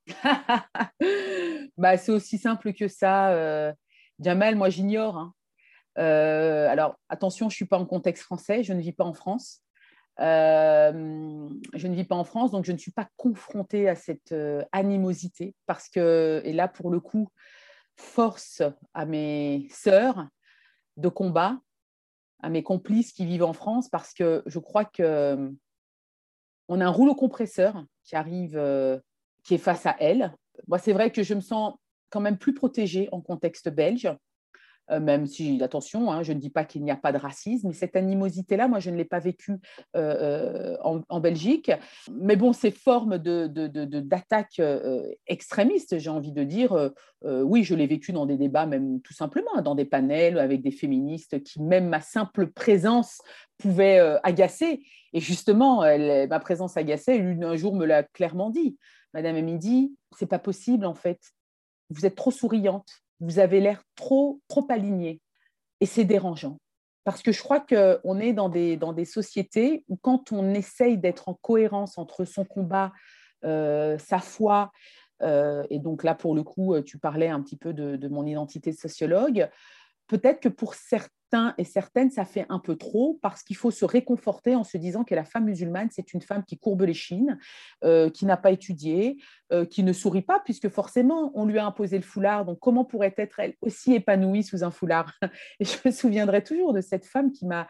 [1.78, 3.32] bah, C'est aussi simple que ça.
[3.32, 3.74] Euh,
[4.56, 5.18] moi j'ignore.
[5.18, 5.34] Hein.
[5.98, 9.14] Euh, alors attention, je ne suis pas en contexte français, je ne vis pas en
[9.14, 9.62] France.
[10.20, 14.34] Euh, je ne vis pas en France, donc je ne suis pas confrontée à cette
[14.72, 17.30] animosité parce que, et là pour le coup,
[17.96, 18.62] force
[18.94, 20.28] à mes sœurs
[20.98, 21.60] de combat,
[22.42, 25.52] à mes complices qui vivent en France, parce que je crois que
[26.68, 28.60] on a un rouleau compresseur qui arrive
[29.44, 30.36] qui est face à elle.
[30.68, 31.76] Moi, c'est vrai que je me sens
[32.10, 34.10] quand même plus protégée en contexte belge,
[34.92, 37.68] euh, même si, attention, hein, je ne dis pas qu'il n'y a pas de racisme,
[37.68, 39.58] mais cette animosité-là, moi, je ne l'ai pas vécue
[39.96, 41.72] euh, euh, en, Belgique.
[42.12, 46.92] Mais bon, ces formes d'attaques de, extrémistes, j'ai envie de dire,
[47.24, 50.72] oui, je l'ai vécu dans des débats, même tout simplement, dans des panels avec des
[50.72, 53.20] féministes qui, même ma simple présence,
[53.58, 54.84] pouvait agacer.
[55.14, 58.78] Et justement, ma présence agaçait, l'une un jour me l'a clairement dit.
[59.14, 61.20] Madame Amidi, c'est pas possible en fait.
[61.90, 65.22] Vous êtes trop souriante, vous avez l'air trop trop alignée
[65.82, 66.58] et c'est dérangeant.
[67.04, 70.98] Parce que je crois qu'on est dans des, dans des sociétés où quand on essaye
[70.98, 72.92] d'être en cohérence entre son combat,
[73.46, 74.72] euh, sa foi,
[75.22, 78.26] euh, et donc là pour le coup tu parlais un petit peu de, de mon
[78.26, 79.50] identité de sociologue,
[80.08, 81.10] peut-être que pour certains
[81.58, 85.04] et certaines, ça fait un peu trop parce qu'il faut se réconforter en se disant
[85.04, 87.38] que la femme musulmane, c'est une femme qui courbe les chines,
[87.84, 89.18] euh, qui n'a pas étudié,
[89.52, 92.46] euh, qui ne sourit pas, puisque forcément, on lui a imposé le foulard.
[92.46, 95.14] Donc, comment pourrait être elle aussi épanouie sous un foulard?
[95.60, 97.68] Et je me souviendrai toujours de cette femme qui m'a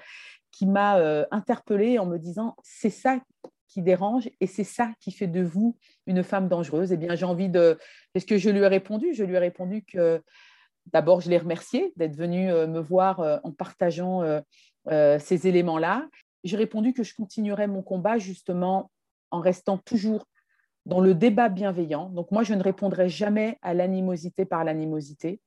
[0.52, 3.20] qui m'a euh, interpellée en me disant c'est ça
[3.68, 6.92] qui dérange et c'est ça qui fait de vous une femme dangereuse.
[6.92, 7.78] Eh bien, j'ai envie de.
[8.16, 9.14] Est-ce que je lui ai répondu?
[9.14, 10.24] Je lui ai répondu que
[10.94, 16.08] D'abord, je l'ai remercié d'être venu euh, me voir euh, en partageant euh, ces éléments-là.
[16.44, 18.90] J'ai répondu que je continuerais mon combat justement
[19.32, 20.26] en restant toujours
[20.86, 22.10] dans le débat bienveillant.
[22.10, 25.42] Donc moi, je ne répondrai jamais à l'animosité par l'animosité.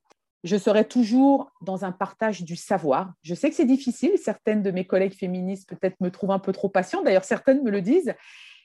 [0.44, 3.12] Je serai toujours dans un partage du savoir.
[3.22, 4.12] Je sais que c'est difficile.
[4.18, 7.04] Certaines de mes collègues féministes peut-être me trouvent un peu trop patiente.
[7.04, 8.14] D'ailleurs, certaines me le disent.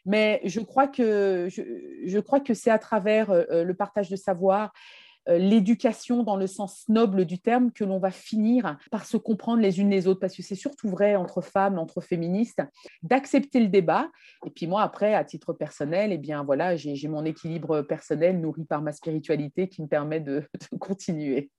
[0.05, 4.71] Mais je crois que, je, crois que c'est à travers le partage de savoir
[5.27, 9.79] l'éducation dans le sens noble du terme que l'on va finir par se comprendre les
[9.79, 12.61] unes les autres, parce que c'est surtout vrai entre femmes, entre féministes,
[13.03, 14.09] d'accepter le débat.
[14.45, 18.65] Et puis moi, après, à titre personnel, eh bien voilà, j'ai mon équilibre personnel nourri
[18.65, 20.43] par ma spiritualité qui me permet de
[20.79, 21.49] continuer.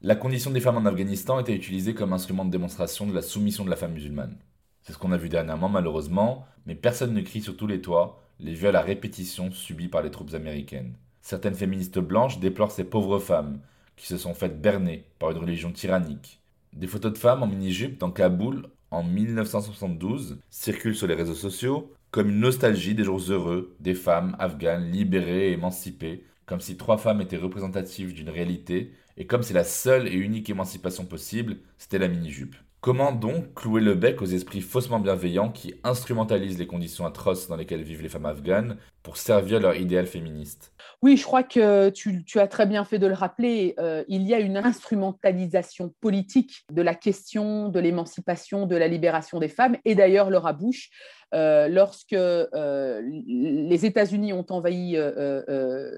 [0.00, 3.64] La condition des femmes en Afghanistan était utilisée comme instrument de démonstration de la soumission
[3.64, 4.36] de la femme musulmane.
[4.82, 8.22] C'est ce qu'on a vu dernièrement malheureusement, mais personne ne crie sur tous les toits
[8.40, 10.94] les viols à répétition subis par les troupes américaines.
[11.20, 13.60] Certaines féministes blanches déplorent ces pauvres femmes
[13.96, 16.40] qui se sont faites berner par une religion tyrannique.
[16.72, 21.92] Des photos de femmes en mini-jupe dans Kaboul en 1972 circulent sur les réseaux sociaux
[22.10, 26.96] comme une nostalgie des jours heureux des femmes afghanes libérées et émancipées, comme si trois
[26.96, 31.98] femmes étaient représentatives d'une réalité et comme si la seule et unique émancipation possible, c'était
[31.98, 32.54] la mini-jupe.
[32.80, 37.56] Comment donc clouer le bec aux esprits faussement bienveillants qui instrumentalisent les conditions atroces dans
[37.56, 40.72] lesquelles vivent les femmes afghanes pour servir leur idéal féministe?
[41.00, 43.74] Oui, je crois que tu, as très bien fait de le rappeler.
[43.78, 49.38] Euh, il y a une instrumentalisation politique de la question de l'émancipation, de la libération
[49.38, 50.90] des femmes, et d'ailleurs leur abouche.
[51.34, 54.96] Euh, lorsque euh, les États-Unis ont envahi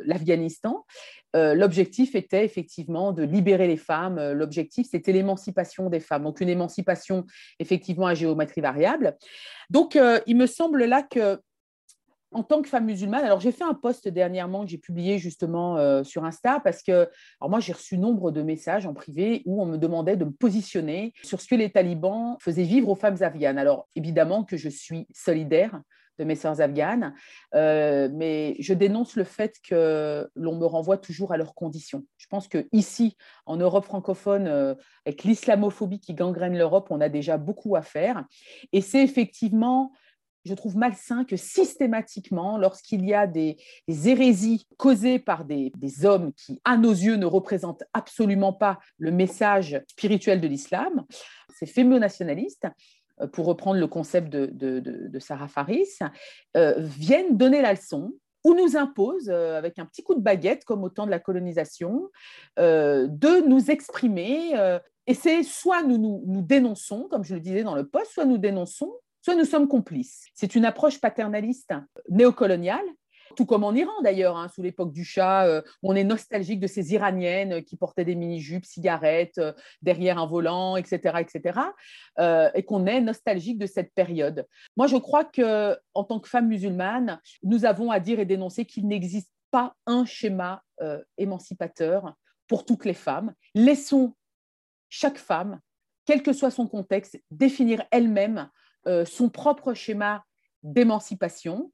[0.04, 0.84] l'Afghanistan,
[1.32, 4.32] l'objectif était effectivement de libérer les femmes.
[4.32, 6.24] L'objectif, c'était l'émancipation des femmes.
[6.24, 7.24] Donc, une émancipation
[7.58, 9.16] effectivement à géométrie variable.
[9.70, 11.40] Donc, il me semble là que
[12.32, 16.04] en tant que femme musulmane, alors j'ai fait un post dernièrement que j'ai publié justement
[16.04, 17.08] sur Insta parce que,
[17.40, 20.30] alors moi j'ai reçu nombre de messages en privé où on me demandait de me
[20.30, 23.58] positionner sur ce que les talibans faisaient vivre aux femmes afghanes.
[23.58, 25.80] Alors évidemment que je suis solidaire
[26.20, 27.14] de mes sœurs afghanes,
[27.54, 32.04] euh, mais je dénonce le fait que l'on me renvoie toujours à leurs conditions.
[32.18, 33.16] Je pense que ici,
[33.46, 34.74] en Europe francophone, euh,
[35.06, 38.24] avec l'islamophobie qui gangrène l'Europe, on a déjà beaucoup à faire.
[38.72, 39.92] Et c'est effectivement
[40.44, 43.58] je trouve malsain que systématiquement, lorsqu'il y a des,
[43.88, 45.72] hérésies causées par des,
[46.04, 51.04] hommes qui, à nos yeux, ne représentent absolument pas le message spirituel de l'islam,
[51.58, 52.66] ces fémino-nationalistes,
[53.20, 55.98] euh, pour reprendre le concept de, Sarah Faris,
[56.56, 58.12] euh, viennent donner la leçon
[58.42, 61.18] ou nous imposent, euh, avec un petit coup de baguette, comme au temps de la
[61.18, 62.08] colonisation,
[62.56, 64.54] de nous exprimer.
[65.06, 68.38] et c'est soit nous, nous, dénonçons, comme je le disais dans le poste, soit nous
[68.38, 68.90] dénonçons,
[69.22, 70.26] soit nous sommes complices.
[70.34, 71.72] C'est une approche paternaliste
[72.08, 72.86] néocoloniale
[73.36, 76.66] tout comme en Iran d'ailleurs, hein, sous l'époque du Shah, euh, on est nostalgique de
[76.66, 79.52] ces Iraniennes qui portaient des mini-jupes, cigarettes, euh,
[79.82, 81.60] derrière un volant, etc., etc.,
[82.18, 84.46] euh, et qu'on est nostalgique de cette période.
[84.76, 88.64] Moi, je crois que en tant que femme musulmane, nous avons à dire et dénoncer
[88.64, 90.62] qu'il n'existe pas un schéma
[91.18, 92.14] émancipateur
[92.46, 93.34] pour toutes les femmes.
[93.54, 94.14] Laissons
[94.88, 95.60] chaque femme,
[96.06, 98.48] quel que soit son contexte, définir elle-même
[99.04, 100.24] son propre schéma
[100.62, 101.70] d'émancipation.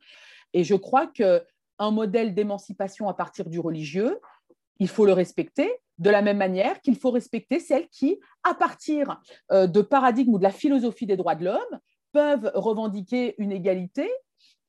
[0.53, 4.21] Et je crois qu'un modèle d'émancipation à partir du religieux,
[4.79, 9.21] il faut le respecter de la même manière qu'il faut respecter celles qui, à partir
[9.51, 11.81] euh, de paradigmes ou de la philosophie des droits de l'homme,
[12.13, 14.11] peuvent revendiquer une égalité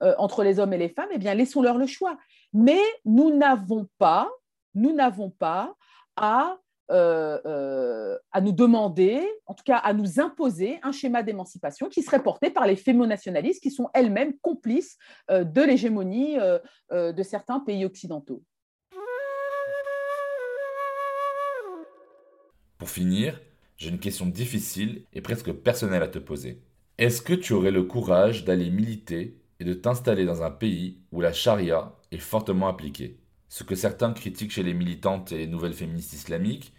[0.03, 2.17] euh, entre les hommes et les femmes, eh bien, laissons-leur le choix.
[2.53, 4.29] Mais nous n'avons pas,
[4.73, 5.75] nous n'avons pas
[6.15, 6.57] à
[6.89, 12.01] euh, euh, à nous demander, en tout cas à nous imposer un schéma d'émancipation qui
[12.01, 14.97] serait porté par les fémonationalistes qui sont elles-mêmes complices
[15.29, 16.38] euh, de l'hégémonie
[16.91, 18.43] de certains pays occidentaux.
[22.77, 23.41] Pour finir,
[23.77, 26.61] j'ai une question difficile et presque personnelle à te poser.
[26.97, 31.21] Est-ce que tu aurais le courage d'aller militer et de t'installer dans un pays où
[31.21, 33.19] la charia est fortement appliquée?
[33.49, 36.73] Ce que certains critiquent chez les militantes et les nouvelles féministes islamiques,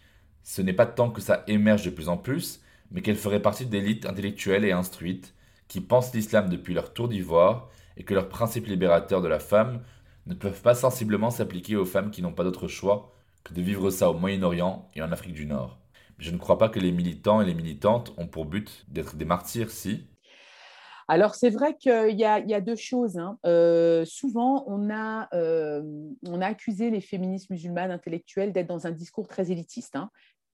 [0.48, 3.66] ce n'est pas tant que ça émerge de plus en plus, mais qu'elle ferait partie
[3.66, 5.34] d'élites intellectuelles et instruites
[5.68, 7.68] qui pensent l'islam depuis leur tour d'ivoire
[7.98, 9.82] et que leurs principes libérateurs de la femme
[10.24, 13.12] ne peuvent pas sensiblement s'appliquer aux femmes qui n'ont pas d'autre choix
[13.44, 15.78] que de vivre ça au Moyen-Orient et en Afrique du Nord.
[16.18, 19.26] je ne crois pas que les militants et les militantes ont pour but d'être des
[19.26, 20.06] martyrs, si.
[21.10, 23.16] Alors, c'est vrai qu'il y, a deux choses.
[23.16, 23.38] Hein.
[23.46, 25.82] Euh, souvent, on a, euh,
[26.26, 29.96] on a accusé les féministes musulmanes intellectuelles d'être dans un discours très élitiste.
[29.96, 30.10] Hein.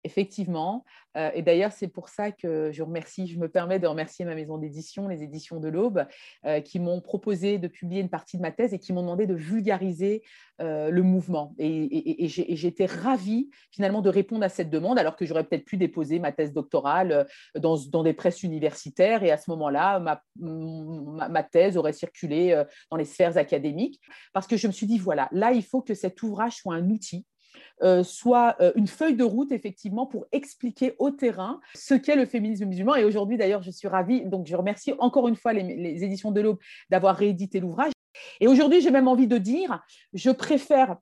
[0.04, 0.84] Effectivement.
[1.16, 5.06] Euh, et d'ailleurs, c'est pour ça que je me permets de remercier ma maison d'édition,
[5.06, 6.06] les éditions de l'Aube,
[6.44, 9.26] euh, qui m'ont proposé de publier une partie de ma thèse et qui m'ont demandé
[9.26, 10.22] de vulgariser
[10.60, 11.54] euh, le mouvement.
[11.58, 12.26] Et,
[12.62, 16.32] été ravie finalement de répondre à cette demande, alors que j'aurais peut-être pu déposer ma
[16.32, 17.26] thèse doctorale
[17.56, 19.22] dans, des presses universitaires.
[19.22, 20.00] Et à ce moment-là,
[20.36, 24.00] ma, thèse aurait circulé dans les sphères académiques.
[24.32, 26.88] Parce que je me suis dit, voilà, là, il faut que cet ouvrage soit un
[26.88, 27.26] outil
[27.82, 32.26] euh, soit euh, une feuille de route, effectivement, pour expliquer au terrain ce qu'est le
[32.26, 32.94] féminisme musulman.
[32.96, 36.40] Et aujourd'hui, d'ailleurs, je suis ravie, donc je remercie encore une fois les, éditions de
[36.40, 36.58] l'Aube
[36.90, 37.92] d'avoir réédité l'ouvrage.
[38.40, 39.82] Et aujourd'hui, j'ai même envie de dire,
[40.12, 40.96] je préfère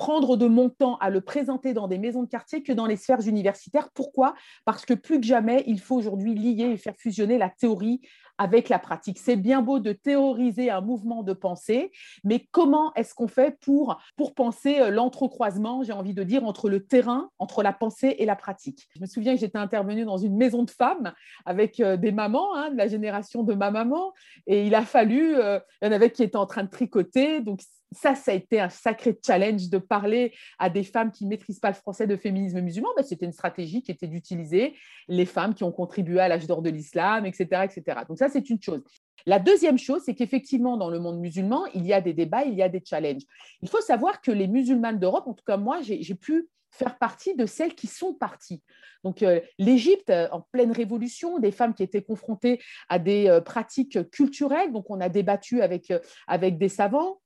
[0.00, 2.96] prendre de mon temps à le présenter dans des maisons de quartier que dans les
[2.96, 3.90] sphères universitaires.
[3.92, 4.32] Pourquoi?
[4.64, 8.00] Parce que plus que jamais, il faut aujourd'hui lier et faire fusionner la théorie
[8.38, 9.18] avec la pratique.
[9.18, 11.92] C'est bien beau de théoriser un mouvement de pensée,
[12.24, 16.70] mais comment est-ce qu'on fait pour, pour penser euh, l'entrecroisement, j'ai envie de dire, entre
[16.70, 18.88] le terrain, entre la pensée et la pratique?
[18.96, 21.12] Je me souviens que j'étais intervenue dans une maison de femmes
[21.44, 24.14] avec euh, des mamans, hein, de la génération de ma maman,
[24.46, 27.42] et il a fallu, euh, il y en avait qui étaient en train de tricoter,
[27.42, 27.60] donc
[27.92, 31.58] ça, ça a été un sacré challenge de parler à des femmes qui ne maîtrisent
[31.58, 32.88] pas le français de féminisme musulman.
[32.96, 34.74] mais C'était une stratégie qui était d'utiliser
[35.08, 38.00] les femmes qui ont contribué à l'âge d'or de l'islam, etc., etc.
[38.08, 38.82] Donc ça, c'est une chose.
[39.26, 42.54] La deuxième chose, c'est qu'effectivement, dans le monde musulman, il y a des débats, il
[42.54, 43.22] y a des challenges.
[43.60, 47.34] Il faut savoir que les musulmanes d'Europe, en tout cas moi, j'ai pu faire partie
[47.34, 48.62] de celles qui sont parties.
[49.02, 53.40] Donc euh, l'Égypte, euh, en pleine révolution, des femmes qui étaient confrontées à des euh,
[53.40, 54.72] pratiques culturelles.
[54.72, 55.92] Donc on a débattu avec,
[56.26, 57.20] avec des savants.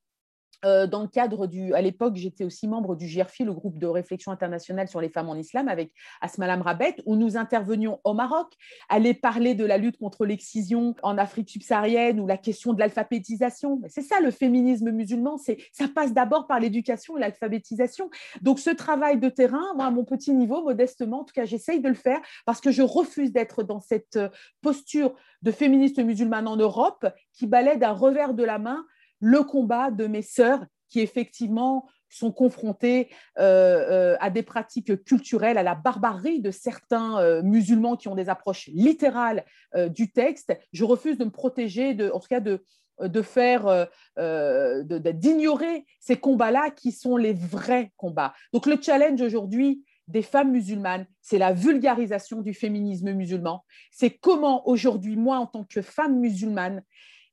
[0.65, 3.87] Euh, dans le cadre du, à l'époque, j'étais aussi membre du GRFI, le groupe de
[3.87, 8.53] réflexion internationale sur les femmes en islam, avec Asmalam Rabet, où nous intervenions au Maroc,
[8.89, 13.81] aller parler de la lutte contre l'excision en Afrique subsaharienne ou la question de l'alphabétisation.
[13.89, 18.11] C'est ça le féminisme musulman, c'est ça passe d'abord par l'éducation et l'alphabétisation.
[18.41, 21.81] Donc ce travail de terrain, moi à mon petit niveau, modestement, en tout cas, j'essaye
[21.81, 24.19] de le faire parce que je refuse d'être dans cette
[24.63, 28.85] posture de féministe musulmane en Europe qui balaie d'un revers de la main
[29.25, 33.09] le combat de mes sœurs qui effectivement sont confrontées
[33.39, 38.15] euh, euh, à des pratiques culturelles, à la barbarie de certains euh, musulmans qui ont
[38.15, 39.45] des approches littérales
[39.89, 40.57] du texte.
[40.73, 42.63] Je refuse de me protéger, en tout cas de,
[43.01, 48.35] de faire, d'ignorer ces combats-là qui sont les vrais combats.
[48.53, 53.65] Donc le challenge aujourd'hui des femmes musulmanes, c'est la vulgarisation du féminisme musulman.
[53.91, 56.83] C'est comment aujourd'hui, moi, en tant que femme musulmane,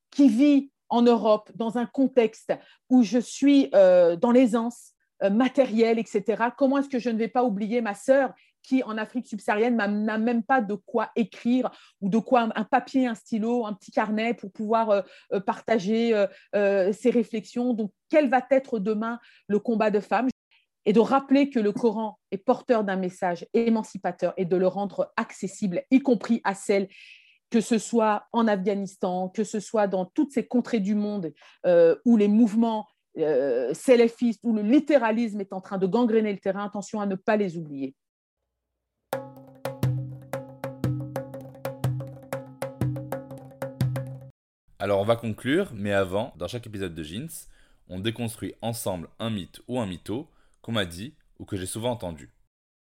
[0.10, 2.54] qui vit en Europe, dans un contexte
[2.90, 4.92] où je suis euh, dans l'aisance
[5.24, 8.98] euh, matérielle, etc., comment est-ce que je ne vais pas oublier ma sœur qui, en
[8.98, 13.66] Afrique subsaharienne, n'a même pas de quoi écrire ou de quoi un, papier, un stylo,
[13.66, 16.14] un petit carnet pour pouvoir euh, partager
[16.54, 17.74] ses réflexions.
[17.74, 20.28] Donc, quel va être demain le combat de femmes?
[20.86, 25.12] Et de rappeler que le Coran est porteur d'un message émancipateur et de le rendre
[25.16, 26.88] accessible, y compris à celles
[27.52, 31.34] que ce soit en Afghanistan, que ce soit dans toutes ces contrées du monde
[32.06, 32.88] où les mouvements
[33.18, 37.16] euh, salafistes, où le littéralisme est en train de gangréner le terrain, attention à ne
[37.16, 37.94] pas les oublier.
[44.80, 47.28] Alors on va conclure, mais avant, dans chaque épisode de Jeans,
[47.90, 50.28] on déconstruit ensemble un mythe ou un mytho
[50.62, 52.34] qu'on m'a dit ou que j'ai souvent entendu.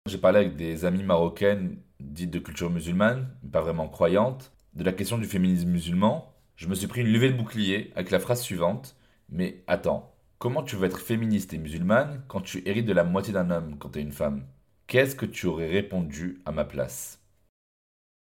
[0.08, 4.92] J'ai parlé avec des amies marocaines dites de culture musulmane, pas vraiment croyantes, de la
[4.94, 6.34] question du féminisme musulman.
[6.56, 8.96] Je me suis pris une levée de bouclier avec la phrase suivante
[9.30, 13.34] Mais attends, comment tu veux être féministe et musulmane quand tu hérites de la moitié
[13.34, 14.46] d'un homme quand tu es une femme?
[14.88, 17.25] Qu'est-ce que tu aurais répondu à ma place?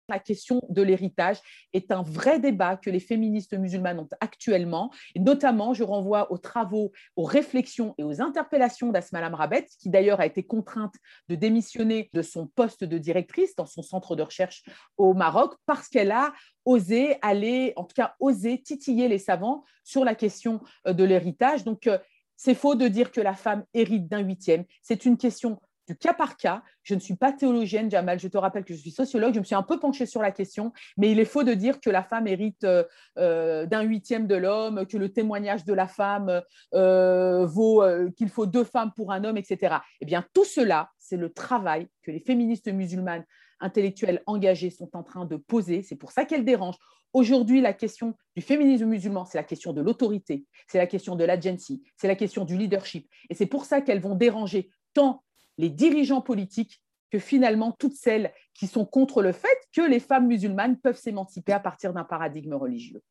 [0.09, 1.39] La question de l'héritage
[1.73, 4.93] est un vrai débat que les féministes musulmanes ont actuellement.
[5.15, 10.21] Et notamment, je renvoie aux travaux, aux réflexions et aux interpellations d'Asma Lamrabet, qui d'ailleurs
[10.21, 10.95] a été contrainte
[11.29, 14.65] de démissionner de son poste de directrice dans son centre de recherche
[14.97, 16.33] au Maroc parce qu'elle a
[16.65, 21.65] osé aller, en tout cas osé titiller les savants sur la question euh, de l'héritage.
[21.65, 21.99] Donc, euh,
[22.37, 24.65] c'est faux de dire que la femme hérite d'un huitième.
[24.83, 26.63] C'est une question du cas par cas.
[26.83, 29.45] Je ne suis pas théologienne, Jamal, je te rappelle que je suis sociologue, je me
[29.45, 32.03] suis un peu penchée sur la question, mais il est faux de dire que la
[32.03, 32.85] femme hérite euh,
[33.19, 36.43] euh, d'un huitième de l'homme, que le témoignage de la femme
[36.75, 37.83] euh, vaut
[38.17, 39.77] qu'il faut deux femmes pour un homme, etc.
[40.01, 43.25] Eh bien, tout cela, c'est le travail que les féministes musulmanes
[43.61, 45.83] intellectuelles engagées sont en train de poser.
[45.83, 46.79] C'est pour ça qu'elles dérangent.
[47.13, 51.25] Aujourd'hui, la question du féminisme musulman, c'est la question de l'autorité, c'est la question de
[51.25, 53.09] l'agency, c'est la question du leadership.
[53.31, 55.25] Et c'est pour ça qu'elles vont déranger tant
[55.59, 60.27] les dirigeants politiques que finalement toutes celles qui sont contre le fait que les femmes
[60.27, 63.03] musulmanes peuvent s'émanciper à partir d'un paradigme religieux.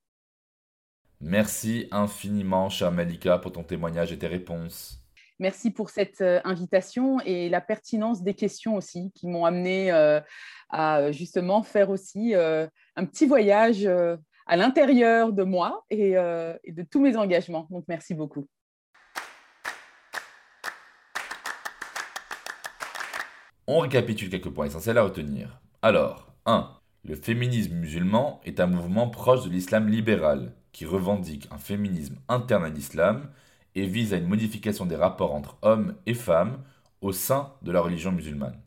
[1.22, 5.02] Merci infiniment, chère Malika, pour ton témoignage et tes réponses.
[5.40, 10.22] Merci pour cette euh, invitation et la pertinence des questions aussi qui m'ont amené euh,
[10.70, 13.86] à justement faire aussi euh, un petit voyage
[14.48, 17.68] à l'intérieur de moi et de tous mes engagements.
[17.70, 18.48] Donc merci beaucoup.
[23.68, 25.60] On récapitule quelques points essentiels à retenir.
[25.82, 26.70] Alors, 1.
[27.04, 32.64] Le féminisme musulman est un mouvement proche de l'islam libéral, qui revendique un féminisme interne
[32.64, 33.28] à l'islam
[33.74, 36.60] et vise à une modification des rapports entre hommes et femmes
[37.02, 38.62] au sein de la religion musulmane.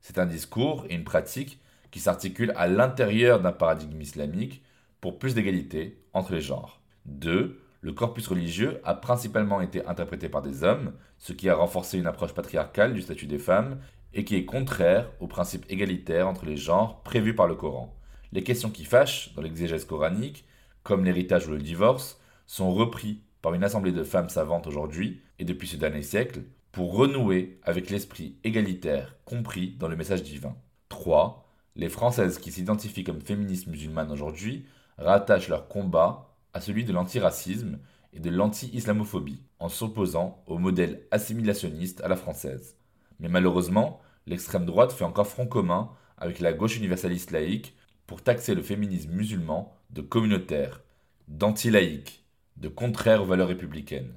[0.00, 4.62] C'est un discours et une pratique qui s'articulent à l'intérieur d'un paradigme islamique
[5.02, 6.80] pour plus d'égalité entre les genres.
[7.04, 7.60] 2.
[7.80, 12.06] Le corpus religieux a principalement été interprété par des hommes, ce qui a renforcé une
[12.06, 13.78] approche patriarcale du statut des femmes
[14.14, 17.94] et qui est contraire au principe égalitaire entre les genres prévus par le Coran.
[18.32, 20.44] Les questions qui fâchent dans l'exégèse coranique,
[20.82, 25.44] comme l'héritage ou le divorce, sont repris par une assemblée de femmes savantes aujourd'hui et
[25.44, 30.56] depuis ce dernier siècle pour renouer avec l'esprit égalitaire compris dans le message divin.
[30.88, 31.44] 3.
[31.76, 34.66] Les Françaises qui s'identifient comme féministes musulmanes aujourd'hui
[34.96, 37.78] rattachent leur combat à celui de l'antiracisme
[38.12, 42.76] et de l'anti-islamophobie, en s'opposant au modèle assimilationniste à la française.
[43.20, 47.76] Mais malheureusement, l'extrême droite fait encore front commun avec la gauche universaliste laïque
[48.06, 50.80] pour taxer le féminisme musulman de communautaire,
[51.28, 52.24] d'anti-laïque,
[52.56, 54.14] de contraire aux valeurs républicaines.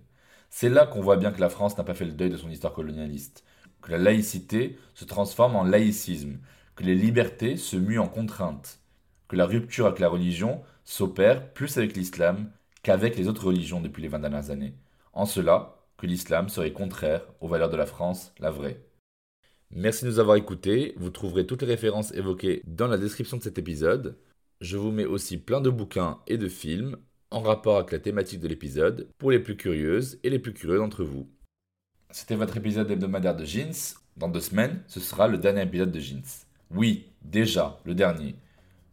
[0.50, 2.50] C'est là qu'on voit bien que la France n'a pas fait le deuil de son
[2.50, 3.44] histoire colonialiste,
[3.82, 6.40] que la laïcité se transforme en laïcisme,
[6.76, 8.80] que les libertés se muent en contraintes,
[9.28, 10.62] que la rupture avec la religion
[10.92, 12.52] s'opère plus avec l'islam
[12.84, 14.76] qu'avec les autres religions depuis les 20 dernières années.
[15.14, 18.84] En cela, que l'islam serait contraire aux valeurs de la France, la vraie.
[19.70, 20.94] Merci de nous avoir écoutés.
[20.98, 24.18] Vous trouverez toutes les références évoquées dans la description de cet épisode.
[24.60, 26.98] Je vous mets aussi plein de bouquins et de films
[27.30, 30.80] en rapport avec la thématique de l'épisode pour les plus curieuses et les plus curieux
[30.80, 31.30] d'entre vous.
[32.10, 33.96] C'était votre épisode hebdomadaire de Jeans.
[34.18, 36.46] Dans deux semaines, ce sera le dernier épisode de Jeans.
[36.70, 38.36] Oui, déjà, le dernier.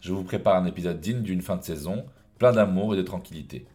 [0.00, 2.06] Je vous prépare un épisode digne d'une fin de saison,
[2.38, 3.66] plein d'amour et de tranquillité.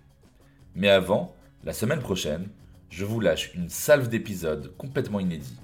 [0.73, 2.47] Mais avant, la semaine prochaine,
[2.89, 5.59] je vous lâche une salve d'épisodes complètement inédits.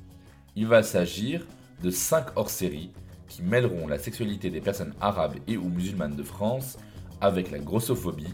[0.57, 1.47] Il va s'agir
[1.81, 2.91] de 5 hors-séries
[3.29, 6.77] qui mêleront la sexualité des personnes arabes et ou musulmanes de France
[7.21, 8.33] avec la grossophobie,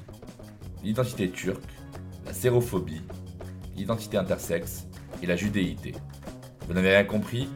[0.83, 1.61] l'identité turque,
[2.25, 3.03] la sérophobie,
[3.75, 4.87] l'identité intersexe
[5.21, 5.93] et la judéité.
[6.67, 7.49] Vous n'avez rien compris?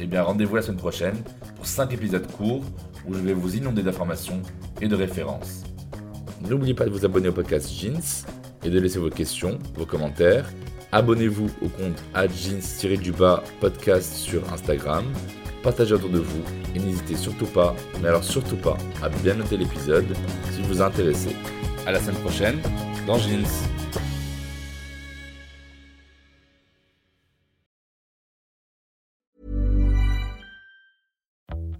[0.00, 1.22] Eh bien rendez-vous la semaine prochaine
[1.54, 2.64] pour 5 épisodes courts
[3.06, 4.42] où je vais vous inonder d'informations
[4.80, 5.64] et de références.
[6.48, 8.26] N'oubliez pas de vous abonner au podcast Jeans
[8.64, 10.50] et de laisser vos questions, vos commentaires
[10.92, 15.04] Abonnez-vous au compte jeans-du-bas podcast sur Instagram.
[15.62, 16.42] Partagez autour de vous
[16.74, 20.06] et n'hésitez surtout pas, mais alors surtout pas, à bien noter l'épisode
[20.52, 21.30] si vous a intéressé.
[21.86, 22.60] À la semaine prochaine
[23.06, 23.44] dans Jeans.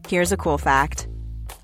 [0.09, 1.09] Here's a cool fact.